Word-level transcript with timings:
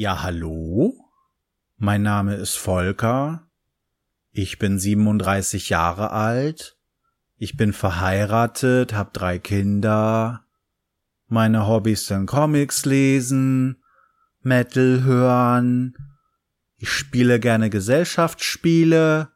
Ja, 0.00 0.22
hallo? 0.22 0.94
Mein 1.76 2.00
Name 2.00 2.36
ist 2.36 2.56
Volker. 2.56 3.50
Ich 4.30 4.58
bin 4.58 4.78
37 4.78 5.68
Jahre 5.68 6.10
alt. 6.10 6.78
Ich 7.36 7.58
bin 7.58 7.74
verheiratet, 7.74 8.94
hab 8.94 9.12
drei 9.12 9.38
Kinder. 9.38 10.46
Meine 11.26 11.66
Hobbys 11.66 12.06
sind 12.06 12.24
Comics 12.24 12.86
lesen, 12.86 13.82
Metal 14.40 15.02
hören. 15.02 15.94
Ich 16.78 16.88
spiele 16.88 17.38
gerne 17.38 17.68
Gesellschaftsspiele. 17.68 19.28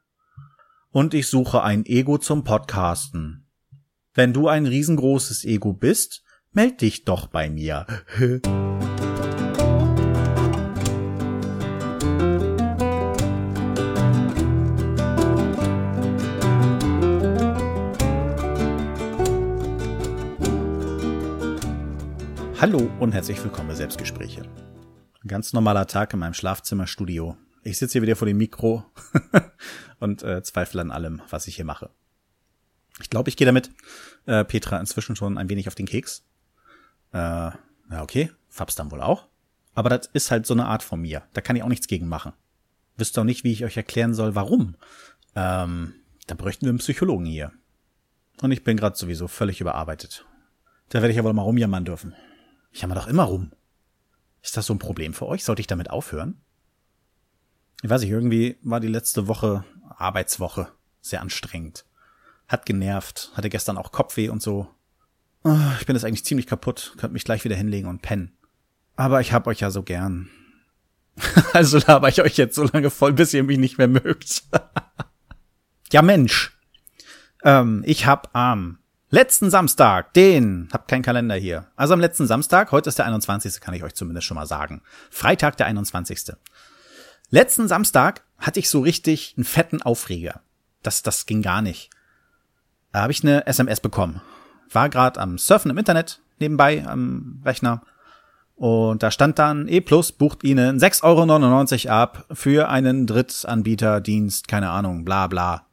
Und 0.89 1.13
ich 1.13 1.27
suche 1.27 1.63
ein 1.63 1.85
Ego 1.85 2.17
zum 2.17 2.43
Podcasten. 2.43 3.51
Wenn 4.15 4.33
du 4.33 4.49
ein 4.49 4.65
riesengroßes 4.65 5.45
Ego 5.45 5.75
bist, 5.75 6.25
meld 6.53 6.81
dich 6.81 7.05
doch 7.05 7.27
bei 7.27 7.51
mir. 7.51 7.87
Hallo 22.67 22.91
und 22.99 23.13
herzlich 23.13 23.45
willkommen 23.45 23.69
bei 23.69 23.75
Selbstgespräche. 23.75 24.41
Ein 24.41 25.29
ganz 25.29 25.53
normaler 25.53 25.87
Tag 25.87 26.15
in 26.15 26.19
meinem 26.19 26.33
Schlafzimmerstudio. 26.33 27.37
Ich 27.63 27.77
sitze 27.77 27.93
hier 27.93 28.01
wieder 28.01 28.17
vor 28.17 28.25
dem 28.25 28.39
Mikro 28.39 28.87
und 30.01 30.23
äh, 30.23 30.43
zweifle 30.43 30.81
an 30.81 30.91
allem, 30.91 31.21
was 31.29 31.47
ich 31.47 31.57
hier 31.57 31.67
mache. 31.67 31.91
Ich 33.03 33.11
glaube, 33.11 33.29
ich 33.29 33.37
gehe 33.37 33.45
damit 33.45 33.71
äh, 34.25 34.47
Petra 34.47 34.81
inzwischen 34.81 35.15
schon 35.15 35.37
ein 35.37 35.51
wenig 35.51 35.69
auf 35.69 35.75
den 35.75 35.85
Keks. 35.85 36.25
Äh, 37.13 37.19
ja, 37.19 37.59
okay, 38.01 38.31
Fabs 38.49 38.77
dann 38.77 38.91
wohl 38.91 39.03
auch. 39.03 39.27
Aber 39.75 39.91
das 39.91 40.09
ist 40.15 40.31
halt 40.31 40.47
so 40.47 40.55
eine 40.55 40.65
Art 40.65 40.83
von 40.83 41.03
mir. 41.03 41.23
Da 41.35 41.43
kann 41.43 41.57
ich 41.57 41.63
auch 41.63 41.69
nichts 41.69 41.87
gegen 41.87 42.09
machen. 42.09 42.33
Wisst 42.97 43.19
auch 43.19 43.25
nicht, 43.25 43.45
wie 43.45 43.53
ich 43.53 43.67
euch 43.67 43.77
erklären 43.77 44.15
soll, 44.15 44.37
warum. 44.37 44.77
Ähm, 45.37 45.93
da 46.29 46.35
bräuchten 46.35 46.65
wir 46.65 46.71
einen 46.71 46.79
Psychologen 46.79 47.27
hier. 47.27 47.53
Und 48.41 48.53
ich 48.53 48.65
bin 48.65 48.79
gerade 48.79 48.97
sowieso 48.97 49.29
völlig 49.29 49.61
überarbeitet. 49.61 50.25
Da 50.89 51.03
werde 51.03 51.11
ich 51.11 51.19
ja 51.19 51.25
wohl 51.25 51.35
mal 51.35 51.43
rumjammern 51.43 51.85
dürfen. 51.85 52.15
Ich 52.75 52.83
jammer 52.83 52.97
doch 52.97 53.07
immer 53.07 53.23
rum. 53.23 53.53
Ist 54.43 54.57
das 54.57 54.67
so 54.67 54.75
ein 54.75 54.81
Problem 54.81 55.15
für 55.15 55.27
euch? 55.27 55.45
Sollte 55.45 55.61
ich 55.61 55.69
damit 55.69 55.91
aufhören? 55.91 56.41
Ich 57.83 57.89
weiß 57.89 58.01
nicht, 58.01 58.11
irgendwie 58.11 58.59
war 58.63 58.81
die 58.81 58.89
letzte 58.89 59.29
Woche, 59.29 59.65
Arbeitswoche, 59.97 60.69
sehr 61.01 61.21
anstrengend. 61.21 61.85
Hat 62.49 62.67
genervt, 62.67 63.31
hatte 63.35 63.49
gestern 63.49 63.79
auch 63.79 63.93
Kopfweh 63.93 64.29
und 64.29 64.43
so. 64.43 64.69
Ah, 65.45 65.77
ich 65.79 65.87
bin 65.87 65.95
jetzt 65.95 66.05
eigentlich 66.05 66.25
ziemlich 66.25 66.49
kaputt, 66.49 66.95
könnt 66.99 67.13
mich 67.13 67.25
gleich 67.25 67.45
wieder 67.45 67.55
hinlegen 67.55 67.89
und 67.89 68.03
pennen. 68.03 68.37
Aber 68.97 69.21
ich 69.21 69.33
hab 69.33 69.47
euch 69.47 69.61
ja 69.61 69.71
so 69.71 69.85
gern. 69.85 70.29
also 71.53 71.79
laber 71.79 72.09
ich 72.09 72.23
euch 72.23 72.37
jetzt 72.37 72.57
so 72.57 72.65
lange 72.65 72.91
voll, 72.91 73.13
bis 73.13 73.33
ihr 73.35 73.45
mich 73.45 73.59
nicht 73.59 73.79
mehr 73.79 73.89
mögt. 73.89 74.43
ja 75.93 76.03
Mensch. 76.03 76.59
Ähm, 77.45 77.85
ich 77.87 78.07
hab 78.07 78.35
am 78.35 78.79
letzten 79.15 79.49
Samstag, 79.49 80.13
den, 80.15 80.69
hab 80.73 80.89
keinen 80.89 81.03
Kalender 81.03 81.37
hier. 81.37 81.69
Also 81.77 81.95
am 81.95 82.01
letzten 82.01 82.27
Samstag, 82.27 82.73
heute 82.73 82.89
ist 82.89 82.99
der 82.99 83.07
21. 83.07 83.61
kann 83.61 83.73
ich 83.73 83.85
euch 83.85 83.95
zumindest 83.95 84.27
schon 84.27 84.35
mal 84.35 84.47
sagen. 84.47 84.83
Freitag 85.09 85.57
der 85.57 85.67
21. 85.67 86.35
Letzten 87.31 87.69
Samstag 87.69 88.25
hatte 88.39 88.59
ich 88.59 88.69
so 88.69 88.81
richtig 88.81 89.35
einen 89.37 89.45
fetten 89.45 89.83
Aufreger. 89.83 90.41
Das, 90.83 91.03
das 91.05 91.27
ging 91.27 91.43
gar 91.43 91.63
nicht. 91.63 91.91
Da 92.93 93.03
habe 93.03 93.13
ich 93.13 93.23
eine 93.23 93.47
SMS 93.47 93.79
bekommen. 93.79 94.21
War 94.73 94.89
gerade 94.89 95.21
am 95.21 95.39
Surfen 95.39 95.71
im 95.71 95.79
Internet, 95.79 96.21
nebenbei 96.41 96.85
am 96.85 97.41
Rechner. 97.45 97.83
Und 98.57 99.05
da 99.05 99.13
stand 99.13 99.39
dann, 99.39 99.69
E 99.69 99.81
Plus 99.81 100.11
bucht 100.11 100.43
Ihnen 100.43 100.81
6,99 100.81 101.87
Euro 101.87 101.95
ab 101.95 102.27
für 102.33 102.69
einen 102.69 103.07
Drittanbieterdienst, 103.07 104.49
keine 104.49 104.71
Ahnung, 104.71 105.05
bla 105.05 105.29
bla. 105.29 105.67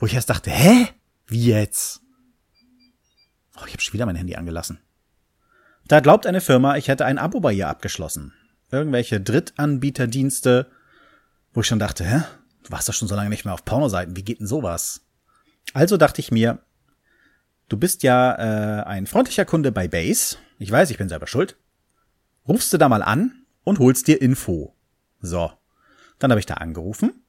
Wo 0.00 0.06
ich 0.06 0.14
erst 0.14 0.30
dachte, 0.30 0.50
hä? 0.50 0.88
Wie 1.30 1.46
jetzt? 1.46 2.02
Oh, 3.56 3.64
ich 3.66 3.72
habe 3.72 3.82
schon 3.82 3.94
wieder 3.94 4.06
mein 4.06 4.16
Handy 4.16 4.36
angelassen. 4.36 4.78
Da 5.86 6.00
glaubt 6.00 6.26
eine 6.26 6.40
Firma, 6.40 6.76
ich 6.76 6.88
hätte 6.88 7.04
ein 7.04 7.18
Abo 7.18 7.40
bei 7.40 7.52
ihr 7.52 7.68
abgeschlossen. 7.68 8.32
Irgendwelche 8.70 9.20
Drittanbieterdienste, 9.20 10.70
wo 11.52 11.60
ich 11.60 11.66
schon 11.66 11.78
dachte, 11.78 12.04
hä? 12.04 12.22
Du 12.62 12.70
warst 12.70 12.88
doch 12.88 12.94
schon 12.94 13.08
so 13.08 13.16
lange 13.16 13.30
nicht 13.30 13.44
mehr 13.44 13.54
auf 13.54 13.64
Pornoseiten, 13.64 14.16
wie 14.16 14.22
geht 14.22 14.40
denn 14.40 14.46
sowas? 14.46 15.06
Also 15.72 15.96
dachte 15.96 16.20
ich 16.20 16.30
mir, 16.30 16.60
du 17.68 17.76
bist 17.76 18.02
ja 18.02 18.34
äh, 18.34 18.84
ein 18.84 19.06
freundlicher 19.06 19.44
Kunde 19.44 19.72
bei 19.72 19.88
Base. 19.88 20.36
Ich 20.58 20.70
weiß, 20.70 20.90
ich 20.90 20.98
bin 20.98 21.08
selber 21.08 21.26
schuld. 21.26 21.56
Rufst 22.46 22.72
du 22.72 22.78
da 22.78 22.88
mal 22.88 23.02
an 23.02 23.44
und 23.64 23.78
holst 23.78 24.06
dir 24.06 24.20
Info. 24.20 24.74
So. 25.20 25.50
Dann 26.18 26.30
habe 26.30 26.40
ich 26.40 26.46
da 26.46 26.54
angerufen 26.54 27.24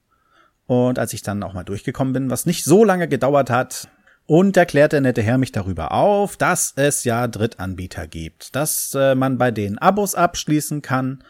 und 0.67 0.99
als 0.99 1.13
ich 1.13 1.21
dann 1.21 1.43
auch 1.43 1.53
mal 1.53 1.63
durchgekommen 1.63 2.13
bin, 2.13 2.29
was 2.29 2.45
nicht 2.45 2.63
so 2.63 2.83
lange 2.83 3.07
gedauert 3.07 3.49
hat, 3.49 3.87
und 4.25 4.55
erklärt 4.57 4.93
der 4.93 5.01
nette 5.01 5.21
Herr 5.21 5.37
mich 5.37 5.51
darüber 5.51 5.91
auf, 5.91 6.37
dass 6.37 6.73
es 6.75 7.03
ja 7.03 7.27
Drittanbieter 7.27 8.07
gibt, 8.07 8.55
dass 8.55 8.95
äh, 8.95 9.15
man 9.15 9.37
bei 9.37 9.51
denen 9.51 9.77
Abos 9.77 10.15
abschließen 10.15 10.81
kann. 10.81 11.23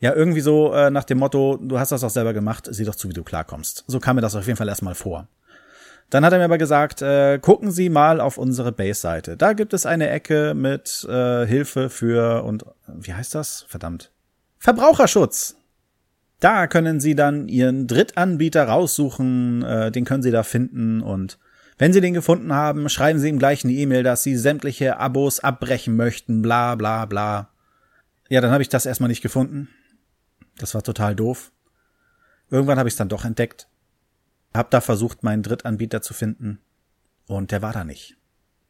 Ja, 0.00 0.14
irgendwie 0.14 0.40
so 0.40 0.72
äh, 0.72 0.90
nach 0.90 1.04
dem 1.04 1.18
Motto, 1.18 1.56
du 1.60 1.78
hast 1.78 1.92
das 1.92 2.04
auch 2.04 2.10
selber 2.10 2.32
gemacht, 2.32 2.68
sieh 2.70 2.84
doch 2.84 2.94
zu, 2.94 3.08
wie 3.08 3.14
du 3.14 3.24
klarkommst. 3.24 3.84
So 3.86 3.98
kam 3.98 4.16
mir 4.16 4.22
das 4.22 4.36
auf 4.36 4.46
jeden 4.46 4.56
Fall 4.56 4.68
erstmal 4.68 4.94
vor. 4.94 5.28
Dann 6.10 6.24
hat 6.24 6.32
er 6.32 6.38
mir 6.38 6.46
aber 6.46 6.58
gesagt, 6.58 7.02
äh, 7.02 7.38
gucken 7.38 7.70
Sie 7.70 7.90
mal 7.90 8.20
auf 8.20 8.38
unsere 8.38 8.72
Base-Seite. 8.72 9.36
Da 9.36 9.52
gibt 9.52 9.74
es 9.74 9.84
eine 9.84 10.08
Ecke 10.08 10.54
mit 10.54 11.06
äh, 11.08 11.46
Hilfe 11.46 11.90
für 11.90 12.44
und 12.44 12.64
wie 12.86 13.12
heißt 13.12 13.34
das? 13.34 13.66
Verdammt. 13.68 14.10
Verbraucherschutz. 14.58 15.56
Da 16.40 16.66
können 16.66 17.00
Sie 17.00 17.14
dann 17.14 17.48
Ihren 17.48 17.86
Drittanbieter 17.86 18.68
raussuchen, 18.68 19.62
äh, 19.62 19.90
den 19.90 20.04
können 20.04 20.22
Sie 20.22 20.30
da 20.30 20.44
finden 20.44 21.02
und 21.02 21.38
wenn 21.78 21.92
Sie 21.92 22.00
den 22.00 22.14
gefunden 22.14 22.52
haben, 22.52 22.88
schreiben 22.88 23.20
Sie 23.20 23.28
ihm 23.28 23.38
gleich 23.38 23.64
eine 23.64 23.72
E-Mail, 23.72 24.02
dass 24.02 24.24
Sie 24.24 24.36
sämtliche 24.36 24.98
Abos 24.98 25.40
abbrechen 25.40 25.94
möchten, 25.94 26.42
bla 26.42 26.74
bla 26.74 27.06
bla. 27.06 27.50
Ja, 28.28 28.40
dann 28.40 28.50
habe 28.50 28.62
ich 28.62 28.68
das 28.68 28.84
erstmal 28.84 29.08
nicht 29.08 29.22
gefunden. 29.22 29.68
Das 30.58 30.74
war 30.74 30.82
total 30.82 31.14
doof. 31.14 31.52
Irgendwann 32.50 32.78
habe 32.78 32.88
ich 32.88 32.94
es 32.94 32.98
dann 32.98 33.08
doch 33.08 33.24
entdeckt. 33.24 33.68
Hab 34.52 34.70
da 34.70 34.80
versucht, 34.80 35.22
meinen 35.22 35.44
Drittanbieter 35.44 36.02
zu 36.02 36.14
finden. 36.14 36.58
Und 37.26 37.52
der 37.52 37.62
war 37.62 37.72
da 37.72 37.84
nicht. 37.84 38.16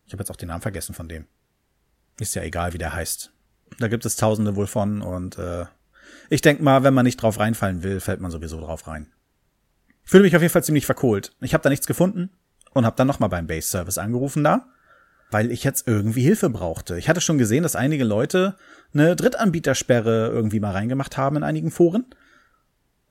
Ich 0.06 0.12
habe 0.12 0.22
jetzt 0.22 0.30
auch 0.30 0.36
den 0.36 0.48
Namen 0.48 0.62
vergessen 0.62 0.94
von 0.94 1.08
dem. 1.08 1.26
Ist 2.20 2.34
ja 2.34 2.42
egal, 2.42 2.74
wie 2.74 2.78
der 2.78 2.92
heißt. 2.92 3.32
Da 3.78 3.88
gibt 3.88 4.04
es 4.04 4.16
tausende 4.16 4.54
wohl 4.54 4.66
von 4.66 5.02
und 5.02 5.38
äh, 5.38 5.64
ich 6.30 6.40
denk 6.40 6.60
mal, 6.60 6.82
wenn 6.82 6.94
man 6.94 7.04
nicht 7.04 7.20
drauf 7.22 7.38
reinfallen 7.38 7.82
will, 7.82 8.00
fällt 8.00 8.20
man 8.20 8.30
sowieso 8.30 8.60
drauf 8.60 8.86
rein. 8.86 9.12
Ich 10.04 10.10
fühle 10.10 10.24
mich 10.24 10.34
auf 10.34 10.42
jeden 10.42 10.52
Fall 10.52 10.64
ziemlich 10.64 10.86
verkohlt. 10.86 11.34
Ich 11.40 11.54
habe 11.54 11.62
da 11.62 11.70
nichts 11.70 11.86
gefunden 11.86 12.30
und 12.78 12.86
habe 12.86 12.96
dann 12.96 13.06
nochmal 13.06 13.28
beim 13.28 13.46
Base 13.46 13.68
Service 13.68 13.98
angerufen 13.98 14.44
da, 14.44 14.66
weil 15.30 15.50
ich 15.50 15.64
jetzt 15.64 15.86
irgendwie 15.86 16.22
Hilfe 16.22 16.50
brauchte. 16.50 16.98
Ich 16.98 17.08
hatte 17.08 17.20
schon 17.20 17.38
gesehen, 17.38 17.62
dass 17.62 17.76
einige 17.76 18.04
Leute 18.04 18.56
eine 18.94 19.16
Drittanbietersperre 19.16 20.28
irgendwie 20.28 20.60
mal 20.60 20.72
reingemacht 20.72 21.16
haben 21.16 21.36
in 21.36 21.42
einigen 21.42 21.70
Foren, 21.70 22.06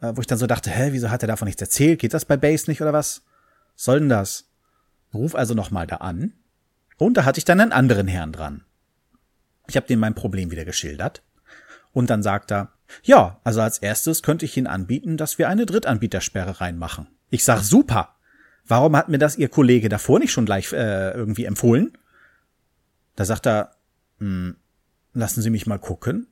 äh, 0.01 0.13
wo 0.15 0.21
ich 0.21 0.27
dann 0.27 0.39
so 0.39 0.47
dachte, 0.47 0.71
hä, 0.71 0.89
wieso 0.91 1.11
hat 1.11 1.23
er 1.23 1.27
davon 1.27 1.45
nichts 1.45 1.61
erzählt? 1.61 1.99
Geht 1.99 2.13
das 2.13 2.25
bei 2.25 2.37
Base 2.37 2.69
nicht 2.69 2.81
oder 2.81 2.93
was? 2.93 3.23
soll 3.77 3.99
denn 3.99 4.09
das? 4.09 4.49
Ruf 5.13 5.35
also 5.35 5.53
nochmal 5.53 5.87
da 5.87 5.97
an 5.97 6.33
und 6.97 7.15
da 7.15 7.23
hatte 7.23 7.37
ich 7.37 7.45
dann 7.45 7.61
einen 7.61 7.71
anderen 7.71 8.07
Herrn 8.07 8.33
dran. 8.33 8.65
Ich 9.67 9.77
habe 9.77 9.87
dem 9.87 9.99
mein 9.99 10.15
Problem 10.15 10.51
wieder 10.51 10.65
geschildert 10.65 11.23
und 11.93 12.09
dann 12.09 12.23
sagt 12.23 12.51
er, 12.51 12.73
ja, 13.03 13.39
also 13.43 13.61
als 13.61 13.77
erstes 13.77 14.23
könnte 14.23 14.45
ich 14.45 14.57
Ihnen 14.57 14.67
anbieten, 14.67 15.15
dass 15.17 15.37
wir 15.37 15.47
eine 15.47 15.65
Drittanbietersperre 15.65 16.59
reinmachen. 16.59 17.07
Ich 17.29 17.43
sag 17.43 17.61
super. 17.61 18.15
Warum 18.67 18.95
hat 18.95 19.09
mir 19.09 19.17
das 19.17 19.37
Ihr 19.37 19.49
Kollege 19.49 19.89
davor 19.89 20.19
nicht 20.19 20.31
schon 20.31 20.45
gleich 20.45 20.71
äh, 20.73 21.11
irgendwie 21.11 21.45
empfohlen? 21.45 21.97
Da 23.15 23.25
sagt 23.25 23.47
er, 23.47 23.71
hm, 24.19 24.57
lassen 25.13 25.41
Sie 25.41 25.49
mich 25.49 25.67
mal 25.67 25.79
gucken. 25.79 26.27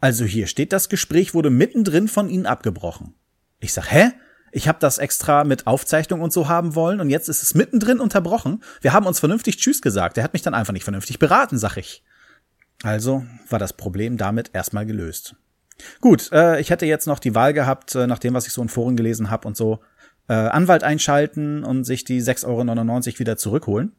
Also 0.00 0.24
hier 0.24 0.46
steht, 0.46 0.72
das 0.72 0.88
Gespräch 0.88 1.34
wurde 1.34 1.50
mittendrin 1.50 2.08
von 2.08 2.28
Ihnen 2.28 2.46
abgebrochen. 2.46 3.14
Ich 3.60 3.72
sag, 3.72 3.90
hä? 3.92 4.12
Ich 4.54 4.68
habe 4.68 4.78
das 4.80 4.98
extra 4.98 5.44
mit 5.44 5.66
Aufzeichnung 5.66 6.20
und 6.20 6.32
so 6.32 6.48
haben 6.48 6.74
wollen 6.74 7.00
und 7.00 7.08
jetzt 7.08 7.28
ist 7.28 7.42
es 7.42 7.54
mittendrin 7.54 8.00
unterbrochen. 8.00 8.62
Wir 8.82 8.92
haben 8.92 9.06
uns 9.06 9.18
vernünftig 9.18 9.56
Tschüss 9.56 9.80
gesagt. 9.80 10.18
Er 10.18 10.24
hat 10.24 10.34
mich 10.34 10.42
dann 10.42 10.54
einfach 10.54 10.74
nicht 10.74 10.84
vernünftig 10.84 11.18
beraten, 11.18 11.56
sag 11.56 11.78
ich. 11.78 12.04
Also 12.82 13.24
war 13.48 13.58
das 13.58 13.72
Problem 13.72 14.16
damit 14.18 14.50
erstmal 14.52 14.84
gelöst. 14.84 15.36
Gut, 16.00 16.30
äh, 16.32 16.60
ich 16.60 16.70
hätte 16.70 16.84
jetzt 16.84 17.06
noch 17.06 17.18
die 17.18 17.34
Wahl 17.34 17.54
gehabt, 17.54 17.94
äh, 17.94 18.06
nach 18.06 18.18
dem, 18.18 18.34
was 18.34 18.46
ich 18.46 18.52
so 18.52 18.60
in 18.60 18.68
Foren 18.68 18.96
gelesen 18.96 19.30
habe 19.30 19.48
und 19.48 19.56
so, 19.56 19.80
äh, 20.28 20.34
Anwalt 20.34 20.84
einschalten 20.84 21.64
und 21.64 21.84
sich 21.84 22.04
die 22.04 22.22
6,99 22.22 22.46
Euro 22.46 23.18
wieder 23.18 23.36
zurückholen. 23.36 23.92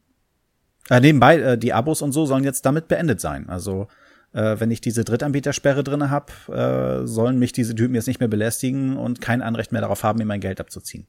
Äh, 0.90 1.00
nebenbei, 1.00 1.40
äh, 1.40 1.58
die 1.58 1.74
Abos 1.74 2.02
und 2.02 2.12
so 2.12 2.26
sollen 2.26 2.44
jetzt 2.44 2.66
damit 2.66 2.88
beendet 2.88 3.22
sein. 3.22 3.50
Also 3.50 3.88
äh, 4.34 4.60
wenn 4.60 4.72
ich 4.72 4.82
diese 4.82 5.04
Drittanbietersperre 5.04 5.84
drinne 5.84 6.10
habe, 6.10 7.04
äh, 7.04 7.08
sollen 7.08 7.40
mich 7.40 7.52
diese 7.52 7.76
Typen 7.76 7.96
jetzt 7.96 8.08
nicht 8.08 8.20
mehr 8.20 8.30
belästigen 8.30 8.98
und 8.98 9.22
kein 9.22 9.42
Anrecht 9.42 9.72
mehr 9.72 9.82
darauf 9.82 10.04
haben, 10.04 10.18
mir 10.18 10.26
mein 10.26 10.42
Geld 10.42 10.60
abzuziehen. 10.60 11.08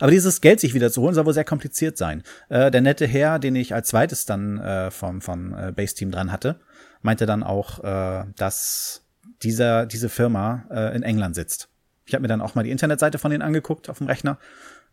Aber 0.00 0.10
dieses 0.10 0.40
Geld 0.40 0.60
sich 0.60 0.74
wieder 0.74 0.90
zu 0.90 1.00
holen, 1.02 1.14
soll 1.14 1.26
wohl 1.26 1.34
sehr 1.34 1.44
kompliziert 1.44 1.96
sein. 1.96 2.22
Äh, 2.48 2.70
der 2.70 2.80
nette 2.80 3.06
Herr, 3.06 3.38
den 3.38 3.56
ich 3.56 3.74
als 3.74 3.88
zweites 3.88 4.26
dann 4.26 4.58
äh, 4.58 4.90
vom, 4.90 5.20
vom 5.20 5.54
äh, 5.54 5.72
Base-Team 5.72 6.10
dran 6.10 6.32
hatte, 6.32 6.60
meinte 7.02 7.26
dann 7.26 7.42
auch, 7.42 7.82
äh, 7.82 8.24
dass 8.36 9.02
dieser, 9.42 9.86
diese 9.86 10.08
Firma 10.08 10.64
äh, 10.70 10.96
in 10.96 11.02
England 11.02 11.34
sitzt. 11.34 11.68
Ich 12.04 12.14
habe 12.14 12.22
mir 12.22 12.28
dann 12.28 12.40
auch 12.40 12.54
mal 12.54 12.64
die 12.64 12.70
Internetseite 12.70 13.18
von 13.18 13.30
denen 13.30 13.42
angeguckt 13.42 13.88
auf 13.88 13.98
dem 13.98 14.06
Rechner 14.06 14.38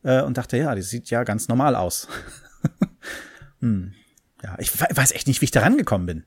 äh, 0.04 0.22
und 0.22 0.38
dachte, 0.38 0.58
ja, 0.58 0.74
die 0.76 0.82
sieht 0.82 1.10
ja 1.10 1.24
ganz 1.24 1.48
normal 1.48 1.76
aus. 1.76 2.08
hm. 3.60 3.94
Ja, 4.44 4.56
ich 4.60 4.80
weiß 4.80 5.12
echt 5.12 5.28
nicht, 5.28 5.42
wie 5.42 5.46
ich 5.46 5.52
da 5.52 5.62
rangekommen 5.62 6.08
bin. 6.08 6.26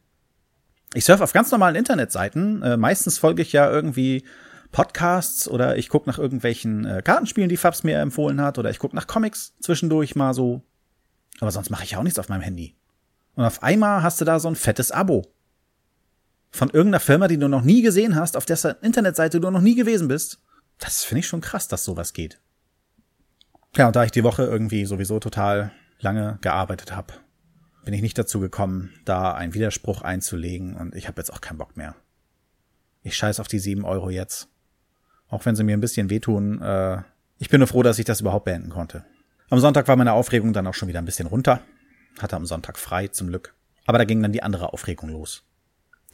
Ich 0.95 1.05
surfe 1.05 1.25
auf 1.25 1.33
ganz 1.33 1.51
normalen 1.51 1.75
Internetseiten. 1.75 2.63
Äh, 2.63 2.77
meistens 2.77 3.19
folge 3.19 3.43
ich 3.43 3.53
ja 3.53 3.69
irgendwie 3.69 4.25
Podcasts 4.71 5.49
oder 5.49 5.77
ich 5.77 5.89
gucke 5.89 6.09
nach 6.09 6.19
irgendwelchen 6.19 6.85
äh, 6.85 7.03
Kartenspielen, 7.03 7.49
die 7.49 7.57
Fabs 7.57 7.83
mir 7.83 7.99
empfohlen 7.99 8.41
hat, 8.41 8.59
oder 8.59 8.71
ich 8.71 8.79
gucke 8.79 8.95
nach 8.95 9.07
Comics 9.07 9.55
zwischendurch 9.61 10.15
mal 10.15 10.35
so. 10.35 10.63
Aber 11.41 11.51
sonst 11.51 11.71
mache 11.71 11.85
ich 11.85 11.97
auch 11.97 12.03
nichts 12.03 12.19
auf 12.19 12.29
meinem 12.29 12.43
Handy. 12.43 12.77
Und 13.35 13.45
auf 13.45 13.63
einmal 13.63 14.03
hast 14.03 14.21
du 14.21 14.25
da 14.25 14.39
so 14.39 14.49
ein 14.49 14.57
fettes 14.57 14.93
Abo. 14.93 15.27
Von 16.53 16.71
irgendeiner 16.71 17.01
Firma, 17.01 17.27
die 17.27 17.39
du 17.39 17.49
noch 17.49 17.63
nie 17.63 17.83
gesehen 17.83 18.15
hast, 18.15 18.37
auf 18.37 18.47
dessen 18.47 18.75
Internetseite 18.81 19.41
du 19.41 19.51
noch 19.51 19.61
nie 19.61 19.75
gewesen 19.75 20.07
bist. 20.07 20.41
Das 20.85 21.03
finde 21.03 21.21
ich 21.21 21.27
schon 21.27 21.41
krass, 21.41 21.67
dass 21.67 21.83
sowas 21.83 22.13
geht. 22.13 22.39
Ja, 23.75 23.87
und 23.87 23.97
da 23.97 24.05
ich 24.05 24.11
die 24.11 24.23
Woche 24.23 24.45
irgendwie 24.45 24.85
sowieso 24.85 25.19
total 25.19 25.73
lange 25.99 26.39
gearbeitet 26.43 26.95
habe, 26.95 27.15
bin 27.85 27.95
ich 27.95 28.03
nicht 28.03 28.19
dazu 28.19 28.39
gekommen, 28.39 28.93
da 29.07 29.33
einen 29.33 29.55
Widerspruch 29.55 30.03
einzulegen 30.03 30.77
und 30.77 30.95
ich 30.95 31.09
habe 31.09 31.21
jetzt 31.21 31.33
auch 31.33 31.41
keinen 31.41 31.57
Bock 31.57 31.77
mehr. 31.79 31.97
Ich 33.03 33.17
scheiß 33.17 33.41
auf 33.41 33.49
die 33.49 33.59
sieben 33.59 33.85
Euro 33.85 34.11
jetzt. 34.11 34.49
Auch 35.29 35.47
wenn 35.47 35.57
sie 35.57 35.65
mir 35.65 35.75
ein 35.75 35.81
bisschen 35.81 36.11
wehtun, 36.11 36.61
äh, 36.61 37.03
ich 37.39 37.49
bin 37.49 37.61
nur 37.61 37.67
froh, 37.67 37.83
dass 37.83 37.99
ich 37.99 38.05
das 38.05 38.21
überhaupt 38.21 38.45
beenden 38.45 38.69
konnte. 38.69 39.07
Am 39.49 39.61
Sonntag 39.61 39.89
war 39.89 39.97
meine 39.97 40.13
Aufregung 40.13 40.53
dann 40.53 40.67
auch 40.67 40.75
schon 40.75 40.89
wieder 40.89 41.01
ein 41.01 41.07
bisschen 41.07 41.27
runter. 41.27 41.61
Hatte 42.19 42.37
am 42.37 42.47
Sonntag 42.47 42.79
frei, 42.79 43.09
zum 43.09 43.29
Glück. 43.29 43.55
Aber 43.87 43.99
da 43.99 44.05
ging 44.05 44.23
dann 44.23 44.33
die 44.33 44.43
andere 44.43 44.73
Aufregung 44.73 45.09
los. 45.09 45.45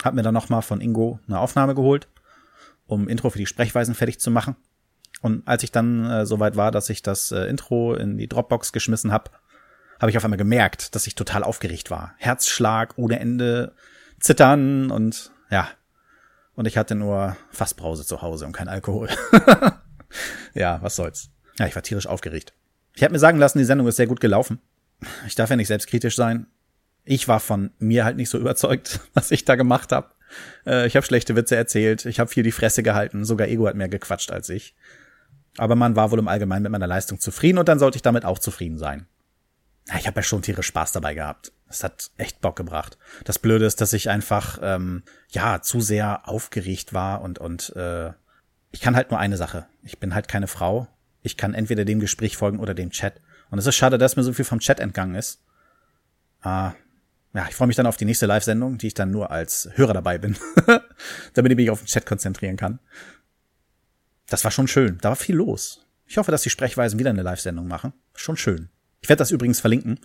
Hab 0.03 0.15
mir 0.15 0.23
dann 0.23 0.35
nochmal 0.35 0.63
von 0.63 0.81
Ingo 0.81 1.19
eine 1.27 1.41
Aufnahme 1.41 1.75
geholt, 1.75 2.09
um 2.91 3.09
Intro 3.09 3.31
für 3.31 3.39
die 3.39 3.47
Sprechweisen 3.47 3.95
fertig 3.95 4.21
zu 4.21 4.31
machen. 4.31 4.57
Und 5.23 5.47
als 5.47 5.63
ich 5.63 5.71
dann 5.71 6.05
äh, 6.11 6.27
soweit 6.27 6.57
war, 6.57 6.71
dass 6.71 6.91
ich 6.91 7.03
das 7.03 7.31
äh, 7.31 7.45
Intro 7.45 7.95
in 7.95 8.19
die 8.19 8.29
Dropbox 8.29 8.73
geschmissen 8.73 9.13
habe, 9.13 9.31
habe 10.01 10.11
ich 10.11 10.17
auf 10.17 10.25
einmal 10.25 10.39
gemerkt, 10.39 10.95
dass 10.95 11.07
ich 11.07 11.15
total 11.15 11.45
aufgeregt 11.45 11.91
war. 11.91 12.15
Herzschlag 12.17 12.95
ohne 12.97 13.21
Ende, 13.21 13.75
Zittern 14.19 14.91
und 14.91 15.31
ja. 15.51 15.69
Und 16.55 16.67
ich 16.67 16.77
hatte 16.77 16.95
nur 16.95 17.37
Fassbrause 17.51 18.05
zu 18.05 18.23
Hause 18.23 18.47
und 18.47 18.53
kein 18.53 18.69
Alkohol. 18.69 19.09
ja, 20.55 20.83
was 20.83 20.97
soll's. 20.97 21.31
Ja, 21.59 21.67
ich 21.67 21.75
war 21.75 21.83
tierisch 21.83 22.07
aufgeregt. 22.07 22.55
Ich 22.95 23.03
habe 23.03 23.13
mir 23.13 23.19
sagen 23.19 23.39
lassen, 23.39 23.59
die 23.59 23.65
Sendung 23.65 23.87
ist 23.87 23.97
sehr 23.97 24.07
gut 24.07 24.21
gelaufen. 24.21 24.61
Ich 25.27 25.35
darf 25.35 25.51
ja 25.51 25.57
nicht 25.57 25.69
selbstkritisch 25.69 26.17
sein. 26.17 26.47
Ich 27.05 27.29
war 27.29 27.41
von 27.41 27.71
mir 27.79 28.05
halt 28.05 28.17
nicht 28.17 28.31
so 28.31 28.39
überzeugt, 28.39 29.01
was 29.15 29.31
ich 29.31 29.45
da 29.45 29.55
gemacht 29.55 29.93
habe. 29.93 30.11
Äh, 30.67 30.87
ich 30.87 30.97
habe 30.97 31.07
schlechte 31.07 31.37
Witze 31.37 31.57
erzählt, 31.57 32.05
ich 32.05 32.21
habe 32.21 32.31
viel 32.31 32.43
die 32.43 32.53
Fresse 32.53 32.83
gehalten, 32.83 33.25
sogar 33.25 33.49
Ego 33.49 33.67
hat 33.67 33.77
mehr 33.77 33.89
gequatscht 33.89 34.31
als 34.31 34.49
ich. 34.49 34.75
Aber 35.57 35.75
man 35.75 35.97
war 35.97 36.11
wohl 36.11 36.19
im 36.19 36.29
Allgemeinen 36.29 36.63
mit 36.63 36.73
meiner 36.73 36.87
Leistung 36.87 37.19
zufrieden 37.21 37.59
und 37.59 37.69
dann 37.69 37.79
sollte 37.79 37.97
ich 37.97 38.03
damit 38.03 38.25
auch 38.25 38.39
zufrieden 38.39 38.79
sein. 38.79 39.07
Ich 39.99 40.07
habe 40.07 40.21
ja 40.21 40.23
schon 40.23 40.43
tierisch 40.43 40.67
Spaß 40.67 40.93
dabei 40.93 41.15
gehabt. 41.15 41.53
Es 41.69 41.83
hat 41.83 42.11
echt 42.17 42.41
Bock 42.41 42.57
gebracht. 42.57 42.99
Das 43.25 43.39
Blöde 43.39 43.65
ist, 43.65 43.81
dass 43.81 43.93
ich 43.93 44.09
einfach 44.09 44.59
ähm, 44.63 45.03
ja 45.31 45.63
zu 45.63 45.81
sehr 45.81 46.29
aufgeregt 46.29 46.93
war 46.93 47.23
und 47.23 47.39
und 47.39 47.75
äh, 47.77 48.11
ich 48.73 48.81
kann 48.81 48.95
halt 48.95 49.11
nur 49.11 49.19
eine 49.19 49.37
Sache. 49.37 49.67
Ich 49.83 49.99
bin 49.99 50.15
halt 50.15 50.29
keine 50.29 50.47
Frau. 50.47 50.87
Ich 51.23 51.37
kann 51.37 51.55
entweder 51.55 51.85
dem 51.85 52.01
Gespräch 52.01 52.37
folgen 52.37 52.61
oder 52.61 52.75
dem 52.75 52.91
Chat. 52.91 53.21
Und 53.51 53.59
es 53.59 53.67
ist 53.67 53.75
schade, 53.75 53.99
dass 53.99 54.17
mir 54.17 54.23
so 54.23 54.33
viel 54.33 54.45
vom 54.45 54.61
Chat 54.61 54.81
entgangen 54.81 55.17
ist. 55.17 55.43
Ah, 56.41 56.73
ja, 57.35 57.47
ich 57.49 57.55
freue 57.55 57.69
mich 57.69 57.77
dann 57.77 57.87
auf 57.87 57.97
die 57.97 58.05
nächste 58.05 58.27
Live-Sendung, 58.27 58.79
die 58.79 58.89
ich 58.89 58.95
dann 58.95 59.11
nur 59.11 59.31
als 59.31 59.69
Hörer 59.75 59.95
dabei 59.95 60.19
bin, 60.19 60.37
damit 61.35 61.53
ich 61.53 61.57
mich 61.57 61.71
auf 61.71 61.81
den 61.81 61.87
Chat 61.87 62.07
konzentrieren 62.07 62.57
kann. 62.57 62.81
Das 64.29 64.45
war 64.45 64.51
schon 64.51 64.69
schön. 64.69 64.99
Da 65.01 65.11
war 65.11 65.17
viel 65.17 65.37
los. 65.37 65.87
Ich 66.07 66.19
hoffe, 66.19 66.33
dass 66.33 66.43
die 66.43 66.51
Sprechweisen 66.51 66.99
wieder 66.99 67.11
eine 67.11 67.23
Live-Sendung 67.23 67.69
machen. 67.69 67.93
Schon 68.15 68.37
schön. 68.37 68.69
Ich 69.01 69.09
werde 69.09 69.19
das 69.19 69.31
übrigens 69.31 69.61
verlinken 69.61 70.01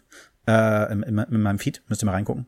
äh, 0.48 0.92
in, 0.92 1.04
in, 1.04 1.18
in, 1.18 1.42
meinem 1.42 1.60
Feed. 1.60 1.82
Müsst 1.88 2.04
ihr 2.04 2.06
mal 2.06 2.14
reingucken. 2.14 2.46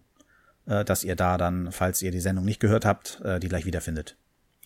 Äh, 0.67 0.85
dass 0.85 1.03
ihr 1.03 1.15
da 1.15 1.37
dann, 1.37 1.71
falls 1.71 2.01
ihr 2.01 2.11
die 2.11 2.19
Sendung 2.19 2.45
nicht 2.45 2.59
gehört 2.59 2.85
habt, 2.85 3.19
äh, 3.23 3.39
die 3.39 3.49
gleich 3.49 3.65
wiederfindet. 3.65 4.17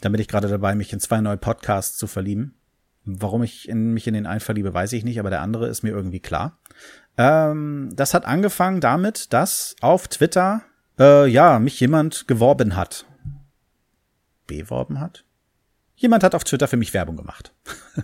Dann 0.02 0.12
bin 0.12 0.22
ich 0.22 0.28
gerade 0.28 0.48
dabei, 0.48 0.76
mich 0.76 0.92
in 0.92 1.00
zwei 1.00 1.22
neue 1.22 1.38
Podcasts 1.38 1.98
zu 1.98 2.08
verlieben. 2.08 2.56
Warum 3.04 3.42
ich 3.44 3.68
in, 3.68 3.94
mich 3.94 4.08
in 4.08 4.14
den 4.14 4.28
einen 4.28 4.40
verliebe, 4.42 4.74
weiß 4.74 4.94
ich 4.94 5.04
nicht, 5.04 5.20
aber 5.20 5.30
der 5.30 5.42
andere 5.42 5.68
ist 5.68 5.84
mir 5.84 5.90
irgendwie 5.90 6.20
klar. 6.20 6.60
Ähm, 7.18 7.90
das 7.96 8.14
hat 8.14 8.26
angefangen 8.26 8.80
damit, 8.80 9.34
dass 9.34 9.76
auf 9.82 10.08
Twitter 10.08 10.62
äh, 11.00 11.28
ja 11.28 11.60
mich 11.60 11.80
jemand 11.80 12.28
geworben 12.28 12.76
hat. 12.76 13.06
Beworben 14.48 15.00
hat? 15.00 15.26
Jemand 15.96 16.24
hat 16.24 16.36
auf 16.36 16.44
Twitter 16.44 16.68
für 16.68 16.78
mich 16.78 16.94
Werbung 16.94 17.18
gemacht. 17.18 17.54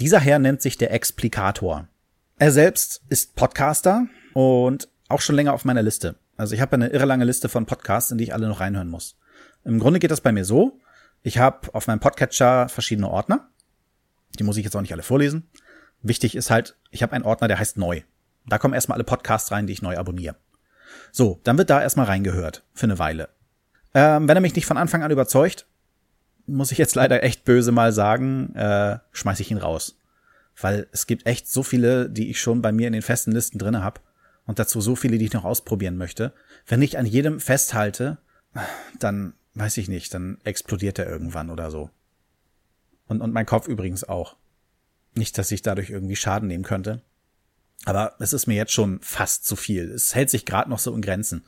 Dieser 0.00 0.20
Herr 0.20 0.38
nennt 0.38 0.62
sich 0.62 0.78
der 0.78 0.92
Explikator. 0.92 1.88
Er 2.38 2.52
selbst 2.52 3.02
ist 3.08 3.34
Podcaster 3.34 4.06
und 4.32 4.88
auch 5.08 5.20
schon 5.20 5.34
länger 5.34 5.52
auf 5.52 5.64
meiner 5.64 5.82
Liste. 5.82 6.16
Also 6.36 6.54
ich 6.54 6.60
habe 6.60 6.76
eine 6.76 6.88
irre 6.88 7.06
lange 7.06 7.24
Liste 7.24 7.48
von 7.48 7.66
Podcasts, 7.66 8.10
in 8.10 8.18
die 8.18 8.24
ich 8.24 8.34
alle 8.34 8.46
noch 8.46 8.60
reinhören 8.60 8.88
muss. 8.88 9.18
Im 9.64 9.80
Grunde 9.80 9.98
geht 9.98 10.12
das 10.12 10.20
bei 10.20 10.32
mir 10.32 10.44
so. 10.44 10.80
Ich 11.22 11.38
habe 11.38 11.74
auf 11.74 11.88
meinem 11.88 12.00
Podcatcher 12.00 12.68
verschiedene 12.68 13.10
Ordner. 13.10 13.48
Die 14.38 14.44
muss 14.44 14.56
ich 14.56 14.64
jetzt 14.64 14.76
auch 14.76 14.80
nicht 14.80 14.92
alle 14.92 15.02
vorlesen. 15.02 15.48
Wichtig 16.02 16.34
ist 16.34 16.50
halt, 16.50 16.76
ich 16.90 17.02
habe 17.02 17.12
einen 17.12 17.24
Ordner, 17.24 17.48
der 17.48 17.58
heißt 17.58 17.76
neu. 17.76 18.02
Da 18.46 18.58
kommen 18.58 18.74
erstmal 18.74 18.96
alle 18.96 19.04
Podcasts 19.04 19.50
rein, 19.50 19.66
die 19.66 19.72
ich 19.72 19.82
neu 19.82 19.96
abonniere. 19.96 20.36
So, 21.12 21.40
dann 21.44 21.58
wird 21.58 21.70
da 21.70 21.82
erstmal 21.82 22.06
reingehört. 22.06 22.64
Für 22.72 22.86
eine 22.86 22.98
Weile. 22.98 23.28
Ähm, 23.94 24.28
wenn 24.28 24.36
er 24.36 24.40
mich 24.40 24.54
nicht 24.54 24.66
von 24.66 24.76
Anfang 24.76 25.02
an 25.02 25.10
überzeugt, 25.10 25.66
muss 26.46 26.72
ich 26.72 26.78
jetzt 26.78 26.94
leider 26.94 27.22
echt 27.22 27.44
böse 27.44 27.72
mal 27.72 27.92
sagen, 27.92 28.54
äh, 28.54 28.98
schmeiß 29.12 29.40
ich 29.40 29.50
ihn 29.50 29.58
raus 29.58 29.98
weil 30.60 30.86
es 30.92 31.06
gibt 31.06 31.26
echt 31.26 31.48
so 31.48 31.62
viele, 31.62 32.08
die 32.08 32.30
ich 32.30 32.40
schon 32.40 32.62
bei 32.62 32.72
mir 32.72 32.86
in 32.86 32.92
den 32.92 33.02
festen 33.02 33.32
Listen 33.32 33.58
drinne 33.58 33.82
habe 33.82 34.00
und 34.46 34.58
dazu 34.58 34.80
so 34.80 34.96
viele, 34.96 35.18
die 35.18 35.26
ich 35.26 35.32
noch 35.32 35.44
ausprobieren 35.44 35.96
möchte. 35.96 36.32
Wenn 36.66 36.82
ich 36.82 36.98
an 36.98 37.06
jedem 37.06 37.40
festhalte, 37.40 38.18
dann 38.98 39.34
weiß 39.54 39.76
ich 39.78 39.88
nicht, 39.88 40.12
dann 40.14 40.38
explodiert 40.44 40.98
er 40.98 41.08
irgendwann 41.08 41.50
oder 41.50 41.70
so. 41.70 41.90
Und, 43.08 43.20
und 43.20 43.32
mein 43.32 43.46
Kopf 43.46 43.66
übrigens 43.66 44.04
auch. 44.04 44.36
Nicht, 45.14 45.38
dass 45.38 45.50
ich 45.50 45.62
dadurch 45.62 45.90
irgendwie 45.90 46.16
Schaden 46.16 46.48
nehmen 46.48 46.64
könnte. 46.64 47.02
Aber 47.84 48.14
es 48.18 48.32
ist 48.32 48.46
mir 48.46 48.56
jetzt 48.56 48.72
schon 48.72 49.00
fast 49.00 49.46
zu 49.46 49.56
viel. 49.56 49.90
Es 49.90 50.14
hält 50.14 50.30
sich 50.30 50.44
gerade 50.44 50.70
noch 50.70 50.78
so 50.78 50.94
in 50.94 51.02
Grenzen. 51.02 51.44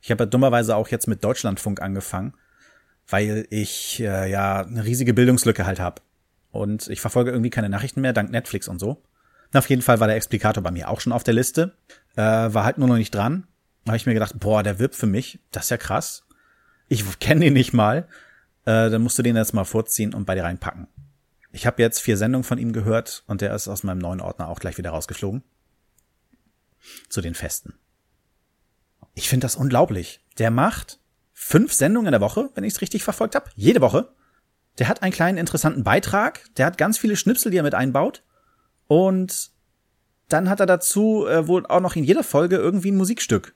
Ich 0.00 0.10
habe 0.10 0.24
ja 0.24 0.26
dummerweise 0.26 0.76
auch 0.76 0.88
jetzt 0.88 1.06
mit 1.06 1.22
Deutschlandfunk 1.22 1.80
angefangen, 1.80 2.34
weil 3.08 3.46
ich 3.50 4.00
äh, 4.00 4.30
ja 4.30 4.62
eine 4.64 4.84
riesige 4.84 5.14
Bildungslücke 5.14 5.66
halt 5.66 5.80
habe. 5.80 6.02
Und 6.50 6.88
ich 6.88 7.00
verfolge 7.00 7.30
irgendwie 7.30 7.50
keine 7.50 7.68
Nachrichten 7.68 8.00
mehr, 8.00 8.12
dank 8.12 8.30
Netflix 8.30 8.68
und 8.68 8.78
so. 8.78 9.02
Na, 9.52 9.58
auf 9.58 9.68
jeden 9.68 9.82
Fall 9.82 10.00
war 10.00 10.06
der 10.06 10.16
Explikator 10.16 10.62
bei 10.62 10.70
mir 10.70 10.88
auch 10.88 11.00
schon 11.00 11.12
auf 11.12 11.24
der 11.24 11.34
Liste. 11.34 11.76
Äh, 12.16 12.22
war 12.22 12.64
halt 12.64 12.78
nur 12.78 12.88
noch 12.88 12.96
nicht 12.96 13.14
dran. 13.14 13.46
Da 13.84 13.90
habe 13.90 13.96
ich 13.96 14.06
mir 14.06 14.14
gedacht, 14.14 14.38
boah, 14.38 14.62
der 14.62 14.78
wirbt 14.78 14.94
für 14.94 15.06
mich. 15.06 15.40
Das 15.50 15.64
ist 15.64 15.70
ja 15.70 15.76
krass. 15.76 16.24
Ich 16.88 17.18
kenne 17.18 17.46
ihn 17.46 17.52
nicht 17.52 17.72
mal. 17.72 18.08
Äh, 18.64 18.90
dann 18.90 19.02
musst 19.02 19.18
du 19.18 19.22
den 19.22 19.36
jetzt 19.36 19.54
mal 19.54 19.64
vorziehen 19.64 20.14
und 20.14 20.24
bei 20.24 20.34
dir 20.34 20.44
reinpacken. 20.44 20.86
Ich 21.52 21.66
habe 21.66 21.82
jetzt 21.82 22.00
vier 22.00 22.16
Sendungen 22.16 22.44
von 22.44 22.58
ihm 22.58 22.72
gehört 22.72 23.24
und 23.26 23.42
der 23.42 23.54
ist 23.54 23.68
aus 23.68 23.82
meinem 23.82 23.98
neuen 23.98 24.22
Ordner 24.22 24.48
auch 24.48 24.58
gleich 24.58 24.78
wieder 24.78 24.90
rausgeflogen. 24.90 25.42
Zu 27.08 27.20
den 27.20 27.34
Festen. 27.34 27.74
Ich 29.14 29.28
finde 29.28 29.44
das 29.44 29.56
unglaublich. 29.56 30.24
Der 30.38 30.50
macht 30.50 30.98
fünf 31.32 31.72
Sendungen 31.74 32.08
in 32.08 32.12
der 32.12 32.22
Woche, 32.22 32.50
wenn 32.54 32.64
ich 32.64 32.74
es 32.74 32.80
richtig 32.80 33.04
verfolgt 33.04 33.34
habe. 33.34 33.50
Jede 33.54 33.82
Woche. 33.82 34.12
Der 34.78 34.88
hat 34.88 35.02
einen 35.02 35.12
kleinen 35.12 35.36
interessanten 35.36 35.84
Beitrag, 35.84 36.48
der 36.56 36.64
hat 36.64 36.78
ganz 36.78 36.96
viele 36.96 37.16
Schnipsel, 37.16 37.50
die 37.50 37.58
er 37.58 37.62
mit 37.62 37.74
einbaut. 37.74 38.22
Und 38.86 39.50
dann 40.28 40.48
hat 40.48 40.60
er 40.60 40.66
dazu 40.66 41.26
äh, 41.26 41.46
wohl 41.46 41.66
auch 41.66 41.80
noch 41.80 41.94
in 41.94 42.04
jeder 42.04 42.24
Folge 42.24 42.56
irgendwie 42.56 42.90
ein 42.90 42.96
Musikstück. 42.96 43.54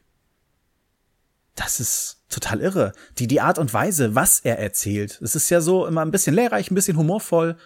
Das 1.55 1.81
ist 1.81 2.23
total 2.29 2.61
irre. 2.61 2.93
Die, 3.19 3.27
die 3.27 3.41
Art 3.41 3.59
und 3.59 3.73
Weise, 3.73 4.15
was 4.15 4.41
er 4.41 4.59
erzählt. 4.59 5.19
Es 5.23 5.35
ist 5.35 5.49
ja 5.49 5.63
so 5.63 5.87
immer 5.87 6.03
ein 6.03 6.11
bisschen 6.11 6.35
lehrreich, 6.35 6.71
ein 6.71 6.75
bisschen 6.75 6.99
humorvoll, 6.99 7.57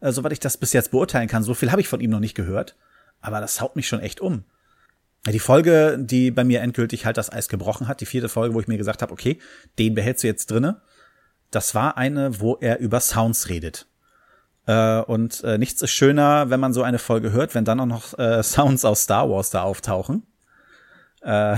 äh, 0.00 0.12
soweit 0.12 0.32
ich 0.32 0.40
das 0.40 0.56
bis 0.56 0.72
jetzt 0.72 0.90
beurteilen 0.90 1.28
kann. 1.28 1.42
So 1.42 1.54
viel 1.54 1.70
habe 1.70 1.80
ich 1.80 1.88
von 1.88 2.00
ihm 2.00 2.10
noch 2.10 2.20
nicht 2.20 2.34
gehört. 2.34 2.76
Aber 3.20 3.40
das 3.40 3.60
haut 3.60 3.76
mich 3.76 3.88
schon 3.88 4.00
echt 4.00 4.20
um. 4.20 4.44
Die 5.26 5.38
Folge, 5.38 5.98
die 5.98 6.30
bei 6.30 6.44
mir 6.44 6.60
endgültig 6.60 7.04
halt 7.04 7.16
das 7.16 7.32
Eis 7.32 7.48
gebrochen 7.48 7.88
hat, 7.88 8.00
die 8.00 8.06
vierte 8.06 8.28
Folge, 8.28 8.54
wo 8.54 8.60
ich 8.60 8.68
mir 8.68 8.78
gesagt 8.78 9.02
habe, 9.02 9.12
okay, 9.12 9.40
den 9.78 9.94
behältst 9.94 10.22
du 10.22 10.28
jetzt 10.28 10.50
drinne 10.50 10.80
das 11.50 11.74
war 11.74 11.96
eine, 11.96 12.40
wo 12.40 12.56
er 12.56 12.78
über 12.78 13.00
Sounds 13.00 13.48
redet. 13.48 13.86
Äh, 14.66 15.00
und 15.00 15.44
äh, 15.44 15.58
nichts 15.58 15.80
ist 15.82 15.90
schöner, 15.90 16.50
wenn 16.50 16.60
man 16.60 16.72
so 16.72 16.82
eine 16.82 16.98
Folge 16.98 17.32
hört, 17.32 17.54
wenn 17.54 17.64
dann 17.64 17.80
auch 17.80 17.86
noch 17.86 18.18
äh, 18.18 18.42
Sounds 18.42 18.84
aus 18.84 19.02
Star 19.02 19.30
Wars 19.30 19.50
da 19.50 19.62
auftauchen. 19.62 20.26
Äh 21.22 21.56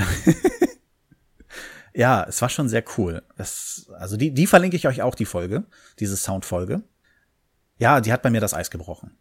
ja, 1.95 2.25
es 2.29 2.41
war 2.43 2.49
schon 2.49 2.69
sehr 2.69 2.85
cool. 2.97 3.23
Es, 3.37 3.91
also 3.99 4.17
die, 4.17 4.33
die 4.33 4.47
verlinke 4.47 4.77
ich 4.77 4.87
euch 4.87 5.03
auch, 5.03 5.15
die 5.15 5.25
Folge, 5.25 5.65
diese 5.99 6.17
Soundfolge. 6.17 6.83
Ja, 7.79 8.01
die 8.01 8.13
hat 8.13 8.23
bei 8.23 8.31
mir 8.31 8.41
das 8.41 8.55
Eis 8.55 8.71
gebrochen. 8.71 9.17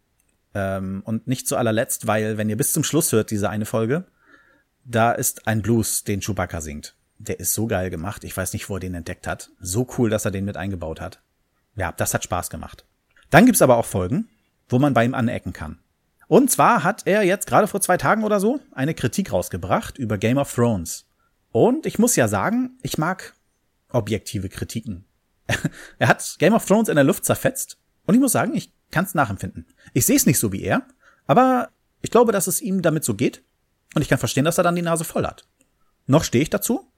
Ähm, 0.54 1.02
und 1.04 1.26
nicht 1.26 1.46
zu 1.46 1.56
allerletzt, 1.56 2.06
weil, 2.06 2.38
wenn 2.38 2.48
ihr 2.48 2.56
bis 2.56 2.72
zum 2.72 2.84
Schluss 2.84 3.12
hört, 3.12 3.30
diese 3.30 3.50
eine 3.50 3.66
Folge, 3.66 4.04
da 4.84 5.12
ist 5.12 5.46
ein 5.46 5.62
Blues, 5.62 6.04
den 6.04 6.20
Chewbacca 6.20 6.60
singt 6.60 6.94
der 7.18 7.40
ist 7.40 7.52
so 7.52 7.66
geil 7.66 7.90
gemacht. 7.90 8.24
Ich 8.24 8.36
weiß 8.36 8.52
nicht, 8.52 8.68
wo 8.68 8.76
er 8.76 8.80
den 8.80 8.94
entdeckt 8.94 9.26
hat. 9.26 9.50
So 9.60 9.86
cool, 9.98 10.08
dass 10.08 10.24
er 10.24 10.30
den 10.30 10.44
mit 10.44 10.56
eingebaut 10.56 11.00
hat. 11.00 11.20
Ja, 11.76 11.92
das 11.92 12.14
hat 12.14 12.24
Spaß 12.24 12.48
gemacht. 12.50 12.84
Dann 13.30 13.44
gibt's 13.44 13.62
aber 13.62 13.76
auch 13.76 13.84
Folgen, 13.84 14.28
wo 14.68 14.78
man 14.78 14.94
bei 14.94 15.04
ihm 15.04 15.14
anecken 15.14 15.52
kann. 15.52 15.78
Und 16.28 16.50
zwar 16.50 16.84
hat 16.84 17.02
er 17.06 17.22
jetzt 17.22 17.46
gerade 17.46 17.66
vor 17.66 17.80
zwei 17.80 17.96
Tagen 17.96 18.24
oder 18.24 18.40
so 18.40 18.60
eine 18.72 18.94
Kritik 18.94 19.32
rausgebracht 19.32 19.98
über 19.98 20.18
Game 20.18 20.38
of 20.38 20.52
Thrones. 20.54 21.06
Und 21.50 21.86
ich 21.86 21.98
muss 21.98 22.16
ja 22.16 22.28
sagen, 22.28 22.78
ich 22.82 22.98
mag 22.98 23.34
objektive 23.90 24.48
Kritiken. 24.48 25.04
er 25.98 26.08
hat 26.08 26.36
Game 26.38 26.54
of 26.54 26.66
Thrones 26.66 26.88
in 26.88 26.96
der 26.96 27.04
Luft 27.04 27.24
zerfetzt. 27.24 27.78
Und 28.08 28.14
ich 28.14 28.20
muss 28.22 28.32
sagen, 28.32 28.54
ich 28.54 28.72
kann 28.90 29.04
es 29.04 29.14
nachempfinden. 29.14 29.66
Ich 29.92 30.06
sehe 30.06 30.16
es 30.16 30.24
nicht 30.24 30.38
so 30.38 30.50
wie 30.50 30.62
er, 30.62 30.82
aber 31.26 31.68
ich 32.00 32.10
glaube, 32.10 32.32
dass 32.32 32.46
es 32.46 32.62
ihm 32.62 32.80
damit 32.80 33.04
so 33.04 33.12
geht. 33.12 33.42
Und 33.94 34.00
ich 34.00 34.08
kann 34.08 34.18
verstehen, 34.18 34.46
dass 34.46 34.56
er 34.56 34.64
dann 34.64 34.76
die 34.76 34.82
Nase 34.82 35.04
voll 35.04 35.26
hat. 35.26 35.46
Noch 36.06 36.24
stehe 36.24 36.40
ich 36.40 36.48
dazu. 36.48 36.90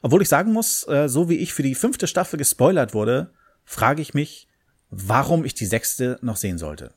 Obwohl 0.00 0.22
ich 0.22 0.30
sagen 0.30 0.54
muss, 0.54 0.88
äh, 0.88 1.10
so 1.10 1.28
wie 1.28 1.36
ich 1.36 1.52
für 1.52 1.62
die 1.62 1.74
fünfte 1.74 2.06
Staffel 2.06 2.38
gespoilert 2.38 2.94
wurde, 2.94 3.34
frage 3.66 4.00
ich 4.00 4.14
mich, 4.14 4.48
warum 4.88 5.44
ich 5.44 5.52
die 5.52 5.66
sechste 5.66 6.18
noch 6.22 6.36
sehen 6.36 6.56
sollte. 6.56 6.94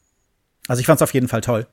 Also 0.69 0.79
ich 0.79 0.85
fand 0.85 0.99
es 0.99 1.03
auf 1.03 1.13
jeden 1.13 1.27
Fall 1.27 1.41
toll. 1.41 1.67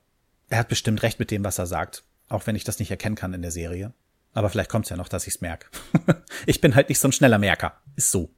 Er 0.49 0.59
hat 0.59 0.69
bestimmt 0.69 1.05
recht 1.05 1.21
mit 1.21 1.31
dem, 1.31 1.45
was 1.45 1.61
er 1.61 1.67
sagt, 1.67 2.03
auch 2.29 2.49
wenn 2.49 2.57
ich 2.57 2.65
das 2.65 2.81
nicht 2.81 2.91
erkennen 2.91 3.15
kann 3.15 3.33
in 3.33 3.43
der 3.43 3.53
Serie. 3.53 3.93
Aber 4.33 4.51
vielleicht 4.51 4.71
kommt's 4.71 4.89
ja 4.89 4.97
noch, 4.97 5.09
dass 5.09 5.29
ich's 5.29 5.41
merk. 5.41 5.71
ich 6.47 6.61
bin 6.61 6.75
halt 6.75 6.89
nicht 6.89 6.99
so 6.99 7.07
ein 7.07 7.13
schneller 7.13 7.39
Merker. 7.39 7.81
Ist 7.95 8.11
so. 8.11 8.35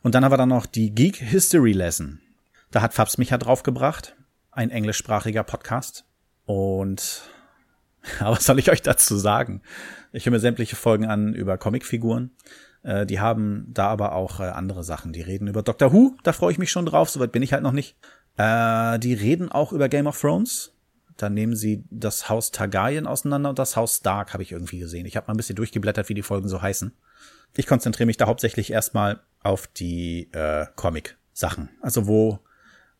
Und 0.00 0.14
dann 0.14 0.24
haben 0.24 0.32
wir 0.32 0.38
dann 0.38 0.48
noch 0.48 0.64
die 0.64 0.94
Geek 0.94 1.16
History 1.16 1.72
Lesson. 1.72 2.22
Da 2.76 2.82
hat 2.82 2.92
Fabs 2.92 3.16
mich 3.16 3.30
ja 3.30 3.38
draufgebracht. 3.38 4.16
Ein 4.50 4.68
englischsprachiger 4.68 5.44
Podcast. 5.44 6.04
Und 6.44 7.22
aber 8.20 8.36
was 8.36 8.44
soll 8.44 8.58
ich 8.58 8.70
euch 8.70 8.82
dazu 8.82 9.16
sagen? 9.16 9.62
Ich 10.12 10.26
höre 10.26 10.32
mir 10.32 10.40
sämtliche 10.40 10.76
Folgen 10.76 11.06
an 11.06 11.32
über 11.32 11.56
Comicfiguren. 11.56 12.32
Äh, 12.82 13.06
die 13.06 13.18
haben 13.18 13.64
da 13.72 13.88
aber 13.88 14.12
auch 14.12 14.40
äh, 14.40 14.42
andere 14.42 14.84
Sachen. 14.84 15.14
Die 15.14 15.22
reden 15.22 15.48
über 15.48 15.62
Doctor 15.62 15.94
Who, 15.94 16.18
da 16.22 16.34
freue 16.34 16.52
ich 16.52 16.58
mich 16.58 16.70
schon 16.70 16.84
drauf, 16.84 17.08
soweit 17.08 17.32
bin 17.32 17.42
ich 17.42 17.54
halt 17.54 17.62
noch 17.62 17.72
nicht. 17.72 17.96
Äh, 18.36 18.98
die 18.98 19.14
reden 19.14 19.50
auch 19.50 19.72
über 19.72 19.88
Game 19.88 20.06
of 20.06 20.20
Thrones. 20.20 20.74
Da 21.16 21.30
nehmen 21.30 21.56
sie 21.56 21.82
das 21.88 22.28
Haus 22.28 22.50
Targaryen 22.50 23.06
auseinander 23.06 23.48
und 23.48 23.58
das 23.58 23.74
Haus 23.74 23.96
Stark 23.96 24.34
habe 24.34 24.42
ich 24.42 24.52
irgendwie 24.52 24.80
gesehen. 24.80 25.06
Ich 25.06 25.16
habe 25.16 25.28
mal 25.28 25.32
ein 25.32 25.38
bisschen 25.38 25.56
durchgeblättert, 25.56 26.10
wie 26.10 26.14
die 26.14 26.22
Folgen 26.22 26.50
so 26.50 26.60
heißen. 26.60 26.92
Ich 27.56 27.66
konzentriere 27.66 28.06
mich 28.06 28.18
da 28.18 28.26
hauptsächlich 28.26 28.70
erstmal 28.70 29.20
auf 29.42 29.66
die 29.66 30.30
äh, 30.32 30.66
Comic-Sachen. 30.76 31.70
Also 31.80 32.06
wo 32.06 32.40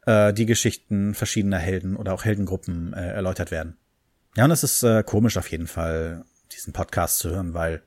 äh, 0.07 0.33
die 0.33 0.47
Geschichten 0.47 1.15
verschiedener 1.15 1.59
Helden 1.59 1.97
oder 1.97 2.15
auch 2.15 2.25
Heldengruppen 2.25 2.95
äh, 2.95 3.09
erläutert 3.09 3.51
werden. 3.51 3.77
Ja, 4.37 4.45
und 4.45 4.51
es 4.51 4.63
ist 4.63 4.83
äh, 4.83 5.03
komisch 5.03 5.37
auf 5.37 5.51
jeden 5.51 5.67
Fall, 5.67 6.25
diesen 6.53 6.73
Podcast 6.73 7.19
zu 7.19 7.31
hören, 7.31 7.55
weil 7.55 7.83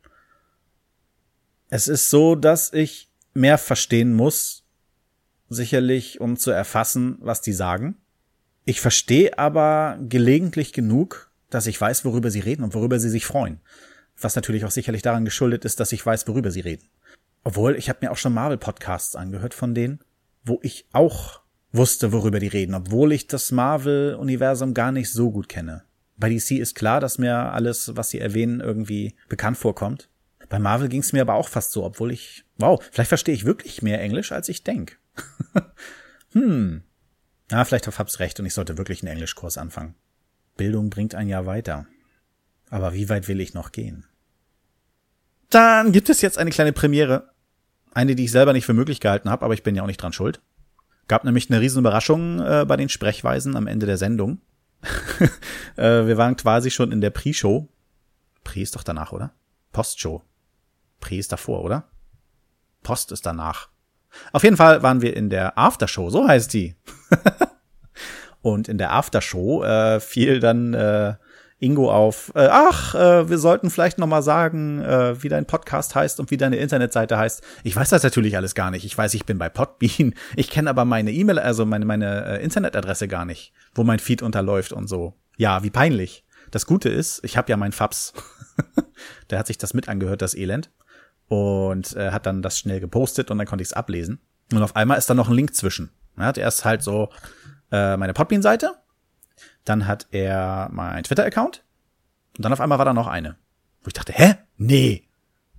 es 1.70 1.88
ist 1.88 2.10
so, 2.10 2.36
dass 2.36 2.74
ich 2.74 3.10
mehr 3.34 3.58
verstehen 3.58 4.14
muss, 4.14 4.66
sicherlich, 5.50 6.20
um 6.20 6.38
zu 6.38 6.52
erfassen, 6.52 7.18
was 7.22 7.42
die 7.42 7.54
sagen. 7.54 7.98
Ich 8.66 8.82
verstehe 8.82 9.38
aber 9.38 9.98
gelegentlich 10.02 10.74
genug, 10.74 11.32
dass 11.50 11.68
ich 11.68 11.80
weiß, 11.80 12.06
worüber 12.06 12.30
sie 12.32 12.40
reden 12.40 12.64
und 12.64 12.74
worüber 12.74 13.00
sie 13.00 13.10
sich 13.10 13.26
freuen. 13.26 13.60
Was 14.20 14.36
natürlich 14.36 14.66
auch 14.66 14.72
sicherlich 14.72 15.02
daran 15.02 15.26
geschuldet 15.26 15.66
ist, 15.66 15.80
dass 15.80 15.92
ich 15.92 16.06
weiß, 16.06 16.28
worüber 16.28 16.52
sie 16.52 16.60
reden. 16.60 16.90
Obwohl, 17.44 17.76
ich 17.76 17.90
habe 17.90 18.00
mir 18.02 18.12
auch 18.12 18.18
schon 18.18 18.34
Marvel-Podcasts 18.34 19.16
angehört 19.16 19.54
von 19.54 19.74
denen, 19.74 20.00
wo 20.44 20.60
ich 20.62 20.88
auch 20.92 21.42
wusste, 21.72 22.12
worüber 22.12 22.40
die 22.40 22.48
reden, 22.48 22.74
obwohl 22.74 23.12
ich 23.12 23.28
das 23.28 23.52
Marvel-Universum 23.52 24.74
gar 24.74 24.92
nicht 24.92 25.12
so 25.12 25.32
gut 25.32 25.50
kenne. 25.50 25.84
Bei 26.18 26.30
DC 26.30 26.52
ist 26.52 26.76
klar, 26.76 27.00
dass 27.00 27.18
mir 27.18 27.36
alles, 27.54 27.96
was 27.96 28.10
sie 28.10 28.20
erwähnen, 28.20 28.60
irgendwie 28.60 29.16
bekannt 29.30 29.58
vorkommt. 29.58 30.10
Bei 30.50 30.60
Marvel 30.60 30.90
ging 30.90 31.02
es 31.02 31.14
mir 31.14 31.22
aber 31.22 31.36
auch 31.36 31.48
fast 31.48 31.72
so, 31.72 31.84
obwohl 31.84 32.12
ich, 32.12 32.44
wow, 32.58 32.84
vielleicht 32.92 33.10
verstehe 33.10 33.36
ich 33.36 33.46
wirklich 33.46 33.82
mehr 33.82 34.02
Englisch, 34.02 34.32
als 34.32 34.50
ich 34.50 34.64
denk. 34.64 35.00
hm. 36.34 36.84
Na, 37.52 37.66
vielleicht 37.66 37.88
hab's 37.88 38.20
recht 38.20 38.40
und 38.40 38.46
ich 38.46 38.54
sollte 38.54 38.78
wirklich 38.78 39.02
einen 39.02 39.14
Englischkurs 39.14 39.58
anfangen. 39.58 39.96
Bildung 40.58 40.90
bringt 40.90 41.16
ein 41.16 41.30
Jahr 41.30 41.46
weiter. 41.46 41.88
Aber 42.70 42.94
wie 42.94 43.10
weit 43.10 43.28
will 43.28 43.40
ich 43.40 43.54
noch 43.54 43.72
gehen? 43.72 44.06
Dann 45.50 45.92
gibt 45.92 46.10
es 46.10 46.22
jetzt 46.22 46.38
eine 46.38 46.52
kleine 46.52 46.74
Premiere. 46.74 47.32
Eine, 47.92 48.16
die 48.16 48.26
ich 48.26 48.32
selber 48.32 48.54
nicht 48.54 48.66
für 48.66 48.74
möglich 48.74 49.00
gehalten 49.00 49.30
habe, 49.30 49.44
aber 49.44 49.54
ich 49.54 49.64
bin 49.64 49.76
ja 49.76 49.82
auch 49.82 49.88
nicht 49.88 50.02
dran 50.02 50.14
schuld. 50.14 50.42
Gab 51.10 51.24
nämlich 51.24 51.50
eine 51.50 51.60
riesen 51.60 51.80
Überraschung 51.80 52.40
äh, 52.40 52.66
bei 52.68 52.78
den 52.78 52.88
Sprechweisen 52.88 53.58
am 53.58 53.66
Ende 53.66 53.88
der 53.88 53.98
Sendung. 53.98 54.40
äh, 55.76 56.06
wir 56.06 56.18
waren 56.18 56.38
quasi 56.38 56.70
schon 56.70 56.92
in 56.92 57.02
der 57.02 57.10
Pre-Show. 57.10 57.68
Pre 58.44 58.62
ist 58.62 58.76
doch 58.76 58.84
danach, 58.84 59.12
oder? 59.12 59.34
Postshow. 59.74 60.22
Pre 61.00 61.16
ist 61.16 61.32
davor, 61.32 61.64
oder? 61.64 61.86
Post 62.84 63.12
ist 63.12 63.26
danach. 63.26 63.70
Auf 64.32 64.44
jeden 64.44 64.56
Fall 64.56 64.84
waren 64.84 65.02
wir 65.02 65.16
in 65.16 65.32
der 65.32 65.58
Aftershow, 65.58 66.12
so 66.12 66.28
heißt 66.28 66.54
die. 66.54 66.76
und 68.42 68.68
in 68.68 68.78
der 68.78 68.94
Aftershow 68.94 69.64
äh, 69.64 70.00
fiel 70.00 70.40
dann 70.40 70.76
äh, 70.76 71.16
Ingo 71.60 71.92
auf, 71.92 72.32
äh, 72.36 72.48
ach, 72.50 72.96
äh, 72.96 73.30
wir 73.30 73.38
sollten 73.38 73.70
vielleicht 73.70 73.98
noch 73.98 74.08
mal 74.08 74.22
sagen, 74.22 74.82
äh, 74.82 75.22
wie 75.22 75.28
dein 75.28 75.46
Podcast 75.46 75.94
heißt 75.94 76.20
und 76.20 76.32
wie 76.32 76.38
deine 76.38 76.56
Internetseite 76.56 77.18
heißt. 77.18 77.44
Ich 77.64 77.76
weiß 77.76 77.90
das 77.90 78.04
natürlich 78.04 78.38
alles 78.38 78.56
gar 78.56 78.72
nicht. 78.72 78.86
Ich 78.86 78.98
weiß, 78.98 79.14
ich 79.14 79.26
bin 79.26 79.38
bei 79.38 79.50
Podbean. 79.50 80.14
Ich 80.36 80.50
kenne 80.50 80.70
aber 80.70 80.86
meine 80.86 81.12
E-Mail, 81.12 81.38
also 81.38 81.66
meine, 81.66 81.86
meine 81.86 82.40
äh, 82.40 82.44
Internetadresse 82.44 83.10
gar 83.10 83.26
nicht, 83.26 83.52
wo 83.76 83.84
mein 83.84 84.00
Feed 84.00 84.22
unterläuft 84.22 84.72
und 84.72 84.88
so. 84.88 85.16
Ja, 85.38 85.62
wie 85.64 85.70
peinlich. 85.70 86.24
Das 86.50 86.66
Gute 86.66 86.90
ist, 86.90 87.24
ich 87.24 87.36
habe 87.36 87.50
ja 87.50 87.58
meinen 87.58 87.74
Fabs. 87.74 88.14
Der 89.30 89.40
hat 89.40 89.48
sich 89.48 89.58
das 89.58 89.74
mit 89.74 89.90
angehört, 89.90 90.22
das 90.22 90.36
Elend. 90.36 90.72
Und 91.28 91.96
äh, 91.96 92.12
hat 92.12 92.26
dann 92.26 92.42
das 92.42 92.58
schnell 92.58 92.80
gepostet 92.80 93.30
und 93.30 93.38
dann 93.38 93.46
konnte 93.46 93.62
ich 93.62 93.70
es 93.70 93.74
ablesen. 93.74 94.20
Und 94.52 94.64
auf 94.64 94.76
einmal 94.76 94.98
ist 94.98 95.10
da 95.10 95.14
noch 95.14 95.28
ein 95.28 95.36
Link 95.36 95.56
zwischen. 95.56 95.92
Er 96.18 96.26
hat 96.26 96.38
erst 96.38 96.66
halt 96.66 96.82
so 96.82 97.10
äh, 97.72 97.98
meine 97.98 98.14
Podbean-Seite 98.14 98.74
dann 99.66 99.88
hat 99.88 100.08
er 100.12 100.70
mein 100.72 101.04
Twitter-Account. 101.04 101.64
Und 102.38 102.46
dann 102.46 102.54
auf 102.54 102.62
einmal 102.62 102.78
war 102.78 102.86
da 102.86 102.94
noch 102.94 103.08
eine. 103.08 103.36
Wo 103.84 103.88
ich 103.88 103.94
dachte, 103.94 104.14
hä? 104.14 104.36
Nee. 104.58 105.08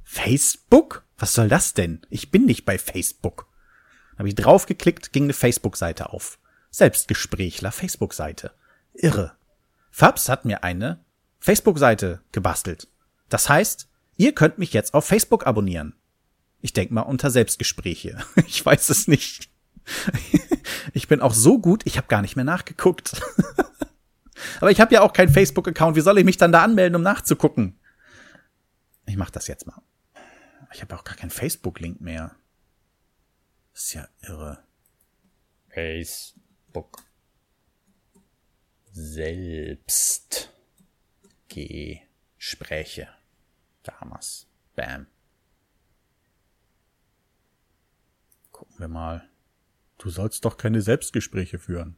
Facebook? 0.04 1.04
Was 1.18 1.34
soll 1.34 1.48
das 1.48 1.74
denn? 1.74 2.00
Ich 2.10 2.30
bin 2.30 2.46
nicht 2.46 2.64
bei 2.64 2.78
Facebook. 2.78 3.46
Habe 4.18 4.28
ich 4.28 4.34
draufgeklickt, 4.34 5.12
ging 5.12 5.24
eine 5.24 5.32
Facebook-Seite 5.32 6.12
auf. 6.12 6.38
Selbstgesprächler 6.70 7.72
Facebook-Seite. 7.72 8.52
Irre. 8.94 9.32
Fabs 9.90 10.28
hat 10.28 10.44
mir 10.44 10.62
eine 10.64 11.00
Facebook-Seite 11.38 12.20
gebastelt. 12.32 12.88
Das 13.28 13.48
heißt, 13.48 13.88
ihr 14.16 14.34
könnt 14.34 14.58
mich 14.58 14.72
jetzt 14.72 14.94
auf 14.94 15.06
Facebook 15.06 15.46
abonnieren. 15.46 15.94
Ich 16.60 16.72
denk 16.72 16.90
mal 16.90 17.02
unter 17.02 17.30
Selbstgespräche. 17.30 18.18
Ich 18.46 18.64
weiß 18.64 18.90
es 18.90 19.08
nicht. 19.08 19.50
Ich 20.92 21.08
bin 21.08 21.20
auch 21.20 21.34
so 21.34 21.58
gut, 21.58 21.82
ich 21.84 21.98
habe 21.98 22.08
gar 22.08 22.22
nicht 22.22 22.36
mehr 22.36 22.44
nachgeguckt. 22.44 23.20
Aber 24.60 24.70
ich 24.70 24.80
habe 24.80 24.94
ja 24.94 25.02
auch 25.02 25.12
keinen 25.12 25.28
Facebook-Account. 25.28 25.96
Wie 25.96 26.00
soll 26.00 26.18
ich 26.18 26.24
mich 26.24 26.36
dann 26.36 26.52
da 26.52 26.62
anmelden, 26.62 26.96
um 26.96 27.02
nachzugucken? 27.02 27.78
Ich 29.06 29.16
mach 29.16 29.30
das 29.30 29.46
jetzt 29.46 29.66
mal. 29.66 29.80
Ich 30.72 30.82
habe 30.82 30.94
auch 30.96 31.04
gar 31.04 31.16
keinen 31.16 31.30
Facebook-Link 31.30 32.00
mehr. 32.00 32.36
Ist 33.74 33.94
ja 33.94 34.08
irre. 34.22 34.62
Facebook. 35.68 37.04
Selbst. 38.92 40.52
Gespräche. 41.48 43.08
Damals. 43.82 44.46
Bam. 44.76 45.06
Gucken 48.52 48.78
wir 48.78 48.88
mal. 48.88 49.28
Du 49.98 50.10
sollst 50.10 50.44
doch 50.44 50.56
keine 50.56 50.80
Selbstgespräche 50.80 51.58
führen. 51.58 51.96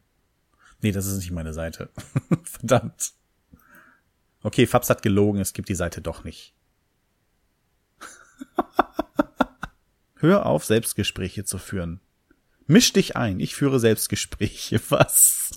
Nee, 0.82 0.92
das 0.92 1.06
ist 1.06 1.18
nicht 1.18 1.30
meine 1.30 1.54
Seite. 1.54 1.90
Verdammt. 2.44 3.12
Okay, 4.42 4.66
Fabs 4.66 4.90
hat 4.90 5.02
gelogen, 5.02 5.40
es 5.40 5.52
gibt 5.52 5.68
die 5.68 5.76
Seite 5.76 6.00
doch 6.00 6.24
nicht. 6.24 6.54
Hör 10.16 10.46
auf, 10.46 10.64
Selbstgespräche 10.64 11.44
zu 11.44 11.58
führen. 11.58 12.00
Misch 12.66 12.92
dich 12.92 13.16
ein, 13.16 13.38
ich 13.38 13.54
führe 13.54 13.78
Selbstgespräche. 13.78 14.80
Was? 14.88 15.52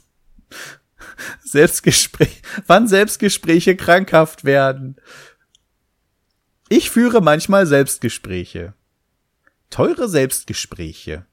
Selbstgespräche. 1.43 2.41
Wann 2.67 2.87
Selbstgespräche 2.87 3.75
krankhaft 3.75 4.43
werden? 4.43 4.97
Ich 6.69 6.91
führe 6.91 7.21
manchmal 7.21 7.65
Selbstgespräche. 7.65 8.75
Teure 9.71 10.07
Selbstgespräche. 10.07 11.25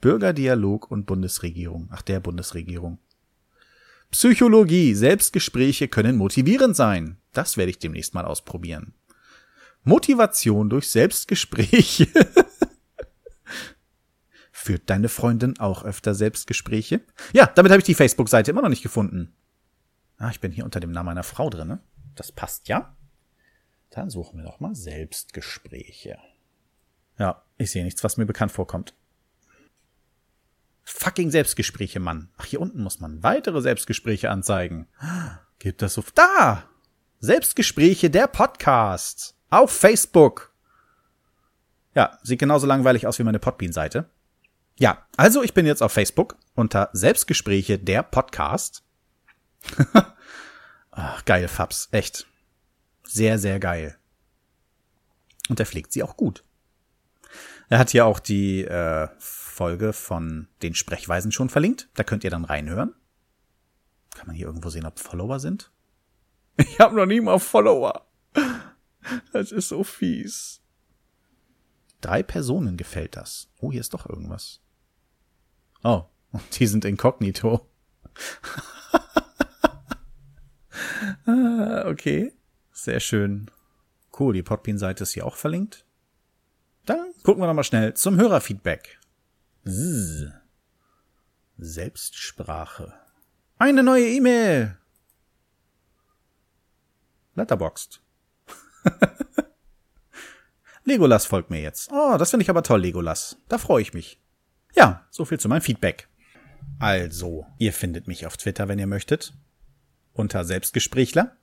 Bürgerdialog 0.00 0.90
und 0.90 1.06
Bundesregierung. 1.06 1.88
Ach, 1.92 2.02
der 2.02 2.20
Bundesregierung. 2.20 2.98
Psychologie, 4.10 4.94
Selbstgespräche 4.94 5.88
können 5.88 6.16
motivierend 6.16 6.74
sein. 6.74 7.18
Das 7.32 7.56
werde 7.56 7.70
ich 7.70 7.78
demnächst 7.78 8.14
mal 8.14 8.24
ausprobieren. 8.24 8.94
Motivation 9.84 10.70
durch 10.70 10.90
Selbstgespräche. 10.90 12.08
Führt 14.50 14.90
deine 14.90 15.08
Freundin 15.08 15.58
auch 15.58 15.84
öfter 15.84 16.14
Selbstgespräche? 16.14 17.00
Ja, 17.32 17.46
damit 17.46 17.70
habe 17.70 17.80
ich 17.80 17.86
die 17.86 17.94
Facebook-Seite 17.94 18.50
immer 18.50 18.62
noch 18.62 18.68
nicht 18.68 18.82
gefunden. 18.82 19.34
Ah, 20.16 20.30
ich 20.30 20.40
bin 20.40 20.52
hier 20.52 20.64
unter 20.64 20.80
dem 20.80 20.90
Namen 20.90 21.06
meiner 21.06 21.22
Frau 21.22 21.48
drin. 21.48 21.68
Ne? 21.68 21.78
Das 22.16 22.32
passt 22.32 22.68
ja. 22.68 22.96
Dann 23.90 24.10
suchen 24.10 24.38
wir 24.38 24.44
doch 24.44 24.60
mal 24.60 24.74
Selbstgespräche. 24.74 26.18
Ja, 27.18 27.42
ich 27.56 27.70
sehe 27.70 27.84
nichts, 27.84 28.04
was 28.04 28.16
mir 28.16 28.26
bekannt 28.26 28.52
vorkommt. 28.52 28.94
Fucking 30.90 31.30
Selbstgespräche, 31.30 32.00
Mann. 32.00 32.30
Ach, 32.36 32.44
hier 32.44 32.60
unten 32.60 32.82
muss 32.82 33.00
man 33.00 33.22
weitere 33.22 33.60
Selbstgespräche 33.60 34.30
anzeigen. 34.30 34.88
Gibt 35.58 35.82
das 35.82 35.94
so? 35.94 36.04
Da! 36.14 36.64
Selbstgespräche, 37.20 38.10
der 38.10 38.26
Podcast. 38.26 39.36
Auf 39.50 39.72
Facebook. 39.72 40.52
Ja, 41.94 42.18
sieht 42.22 42.38
genauso 42.38 42.66
langweilig 42.66 43.06
aus 43.06 43.18
wie 43.18 43.24
meine 43.24 43.38
Podbean-Seite. 43.38 44.08
Ja, 44.78 45.06
also 45.16 45.42
ich 45.42 45.54
bin 45.54 45.66
jetzt 45.66 45.82
auf 45.82 45.92
Facebook 45.92 46.36
unter 46.54 46.90
Selbstgespräche, 46.92 47.78
der 47.78 48.02
Podcast. 48.04 48.84
Ach, 50.90 51.24
geil, 51.24 51.48
Fabs. 51.48 51.88
Echt. 51.90 52.26
Sehr, 53.02 53.38
sehr 53.38 53.58
geil. 53.58 53.98
Und 55.48 55.58
er 55.58 55.66
pflegt 55.66 55.92
sie 55.92 56.02
auch 56.02 56.16
gut. 56.16 56.44
Er 57.68 57.78
hat 57.78 57.90
hier 57.90 58.06
auch 58.06 58.20
die 58.20 58.62
äh, 58.62 59.08
Folge 59.58 59.92
von 59.92 60.46
den 60.62 60.76
Sprechweisen 60.76 61.32
schon 61.32 61.48
verlinkt. 61.48 61.88
Da 61.94 62.04
könnt 62.04 62.22
ihr 62.22 62.30
dann 62.30 62.44
reinhören. 62.44 62.94
Kann 64.14 64.28
man 64.28 64.36
hier 64.36 64.46
irgendwo 64.46 64.70
sehen, 64.70 64.86
ob 64.86 65.00
Follower 65.00 65.40
sind? 65.40 65.72
Ich 66.58 66.80
habe 66.80 66.94
noch 66.94 67.06
nie 67.06 67.20
mal 67.20 67.40
Follower. 67.40 68.06
Das 69.32 69.52
ist 69.52 69.68
so 69.68 69.84
fies. 69.84 70.60
Drei 72.00 72.24
Personen 72.24 72.76
gefällt 72.76 73.16
das. 73.16 73.48
Oh, 73.60 73.70
hier 73.70 73.80
ist 73.80 73.94
doch 73.94 74.08
irgendwas. 74.08 74.60
Oh, 75.82 76.04
die 76.54 76.66
sind 76.66 76.84
inkognito. 76.84 77.68
ah, 81.26 81.84
okay. 81.86 82.32
Sehr 82.72 83.00
schön. 83.00 83.50
Cool, 84.18 84.34
die 84.34 84.42
Podbean-Seite 84.42 85.02
ist 85.02 85.14
hier 85.14 85.26
auch 85.26 85.36
verlinkt. 85.36 85.84
Dann 86.86 87.12
gucken 87.22 87.42
wir 87.42 87.48
nochmal 87.48 87.64
schnell 87.64 87.94
zum 87.94 88.16
Hörerfeedback. 88.16 88.97
Selbstsprache. 91.58 92.94
Eine 93.58 93.82
neue 93.82 94.08
E-Mail. 94.08 94.78
Letterboxd. 97.34 98.00
Legolas 100.84 101.26
folgt 101.26 101.50
mir 101.50 101.60
jetzt. 101.60 101.90
Oh, 101.92 102.16
das 102.16 102.30
finde 102.30 102.44
ich 102.44 102.50
aber 102.50 102.62
toll, 102.62 102.80
Legolas. 102.80 103.36
Da 103.48 103.58
freue 103.58 103.82
ich 103.82 103.92
mich. 103.92 104.18
Ja, 104.74 105.06
so 105.10 105.24
viel 105.24 105.38
zu 105.38 105.48
meinem 105.48 105.60
Feedback. 105.60 106.08
Also, 106.78 107.46
ihr 107.58 107.72
findet 107.72 108.08
mich 108.08 108.26
auf 108.26 108.36
Twitter, 108.36 108.68
wenn 108.68 108.78
ihr 108.78 108.86
möchtet. 108.86 109.34
Unter 110.14 110.44
Selbstgesprächler. 110.44 111.36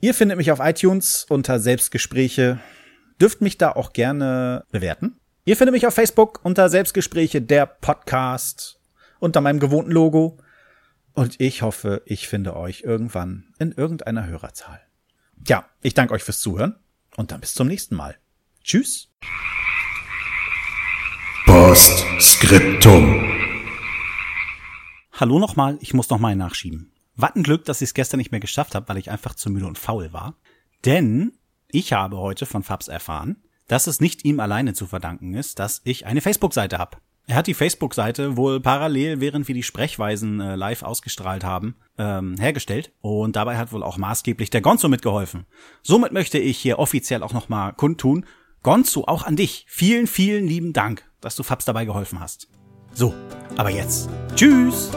Ihr 0.00 0.14
findet 0.14 0.36
mich 0.36 0.50
auf 0.50 0.60
iTunes 0.60 1.24
unter 1.28 1.58
Selbstgespräche. 1.58 2.60
Dürft 3.20 3.40
mich 3.40 3.56
da 3.56 3.72
auch 3.72 3.92
gerne 3.92 4.66
bewerten. 4.70 5.20
Ihr 5.44 5.56
findet 5.56 5.72
mich 5.72 5.88
auf 5.88 5.94
Facebook 5.94 6.38
unter 6.44 6.68
Selbstgespräche 6.68 7.42
der 7.42 7.66
Podcast 7.66 8.78
unter 9.18 9.40
meinem 9.40 9.58
gewohnten 9.58 9.90
Logo. 9.90 10.38
Und 11.14 11.40
ich 11.40 11.62
hoffe, 11.62 12.02
ich 12.06 12.28
finde 12.28 12.54
euch 12.54 12.82
irgendwann 12.82 13.52
in 13.58 13.72
irgendeiner 13.72 14.28
Hörerzahl. 14.28 14.80
Ja, 15.44 15.68
ich 15.80 15.94
danke 15.94 16.14
euch 16.14 16.22
fürs 16.22 16.38
Zuhören 16.38 16.76
und 17.16 17.32
dann 17.32 17.40
bis 17.40 17.54
zum 17.54 17.66
nächsten 17.66 17.96
Mal. 17.96 18.16
Tschüss. 18.62 19.08
Postskriptum. 21.44 23.28
Hallo 25.14 25.40
nochmal, 25.40 25.76
ich 25.80 25.92
muss 25.92 26.08
nochmal 26.08 26.36
nachschieben. 26.36 26.92
Was 27.16 27.34
ein 27.34 27.42
Glück, 27.42 27.64
dass 27.64 27.82
ich 27.82 27.88
es 27.88 27.94
gestern 27.94 28.18
nicht 28.18 28.30
mehr 28.30 28.38
geschafft 28.38 28.76
habe, 28.76 28.88
weil 28.88 28.98
ich 28.98 29.10
einfach 29.10 29.34
zu 29.34 29.50
müde 29.50 29.66
und 29.66 29.76
faul 29.76 30.12
war. 30.12 30.36
Denn 30.84 31.32
ich 31.66 31.92
habe 31.92 32.18
heute 32.18 32.46
von 32.46 32.62
Fabs 32.62 32.86
erfahren, 32.86 33.42
dass 33.72 33.86
es 33.86 34.00
nicht 34.00 34.26
ihm 34.26 34.38
alleine 34.38 34.74
zu 34.74 34.86
verdanken 34.86 35.32
ist, 35.32 35.58
dass 35.58 35.80
ich 35.84 36.04
eine 36.04 36.20
Facebook-Seite 36.20 36.76
habe. 36.76 36.98
Er 37.26 37.36
hat 37.36 37.46
die 37.46 37.54
Facebook-Seite 37.54 38.36
wohl 38.36 38.60
parallel, 38.60 39.20
während 39.20 39.48
wir 39.48 39.54
die 39.54 39.62
Sprechweisen 39.62 40.40
äh, 40.40 40.56
live 40.56 40.82
ausgestrahlt 40.82 41.42
haben, 41.42 41.76
ähm, 41.96 42.36
hergestellt. 42.38 42.92
Und 43.00 43.34
dabei 43.34 43.56
hat 43.56 43.72
wohl 43.72 43.82
auch 43.82 43.96
maßgeblich 43.96 44.50
der 44.50 44.60
Gonzo 44.60 44.90
mitgeholfen. 44.90 45.46
Somit 45.82 46.12
möchte 46.12 46.38
ich 46.38 46.58
hier 46.58 46.78
offiziell 46.78 47.22
auch 47.22 47.32
nochmal 47.32 47.72
kundtun. 47.72 48.26
Gonzo, 48.62 49.04
auch 49.06 49.22
an 49.22 49.36
dich. 49.36 49.64
Vielen, 49.68 50.06
vielen 50.06 50.46
lieben 50.46 50.74
Dank, 50.74 51.10
dass 51.22 51.34
du 51.36 51.42
Fabs 51.42 51.64
dabei 51.64 51.86
geholfen 51.86 52.20
hast. 52.20 52.48
So, 52.92 53.14
aber 53.56 53.70
jetzt. 53.70 54.10
Tschüss! 54.34 54.90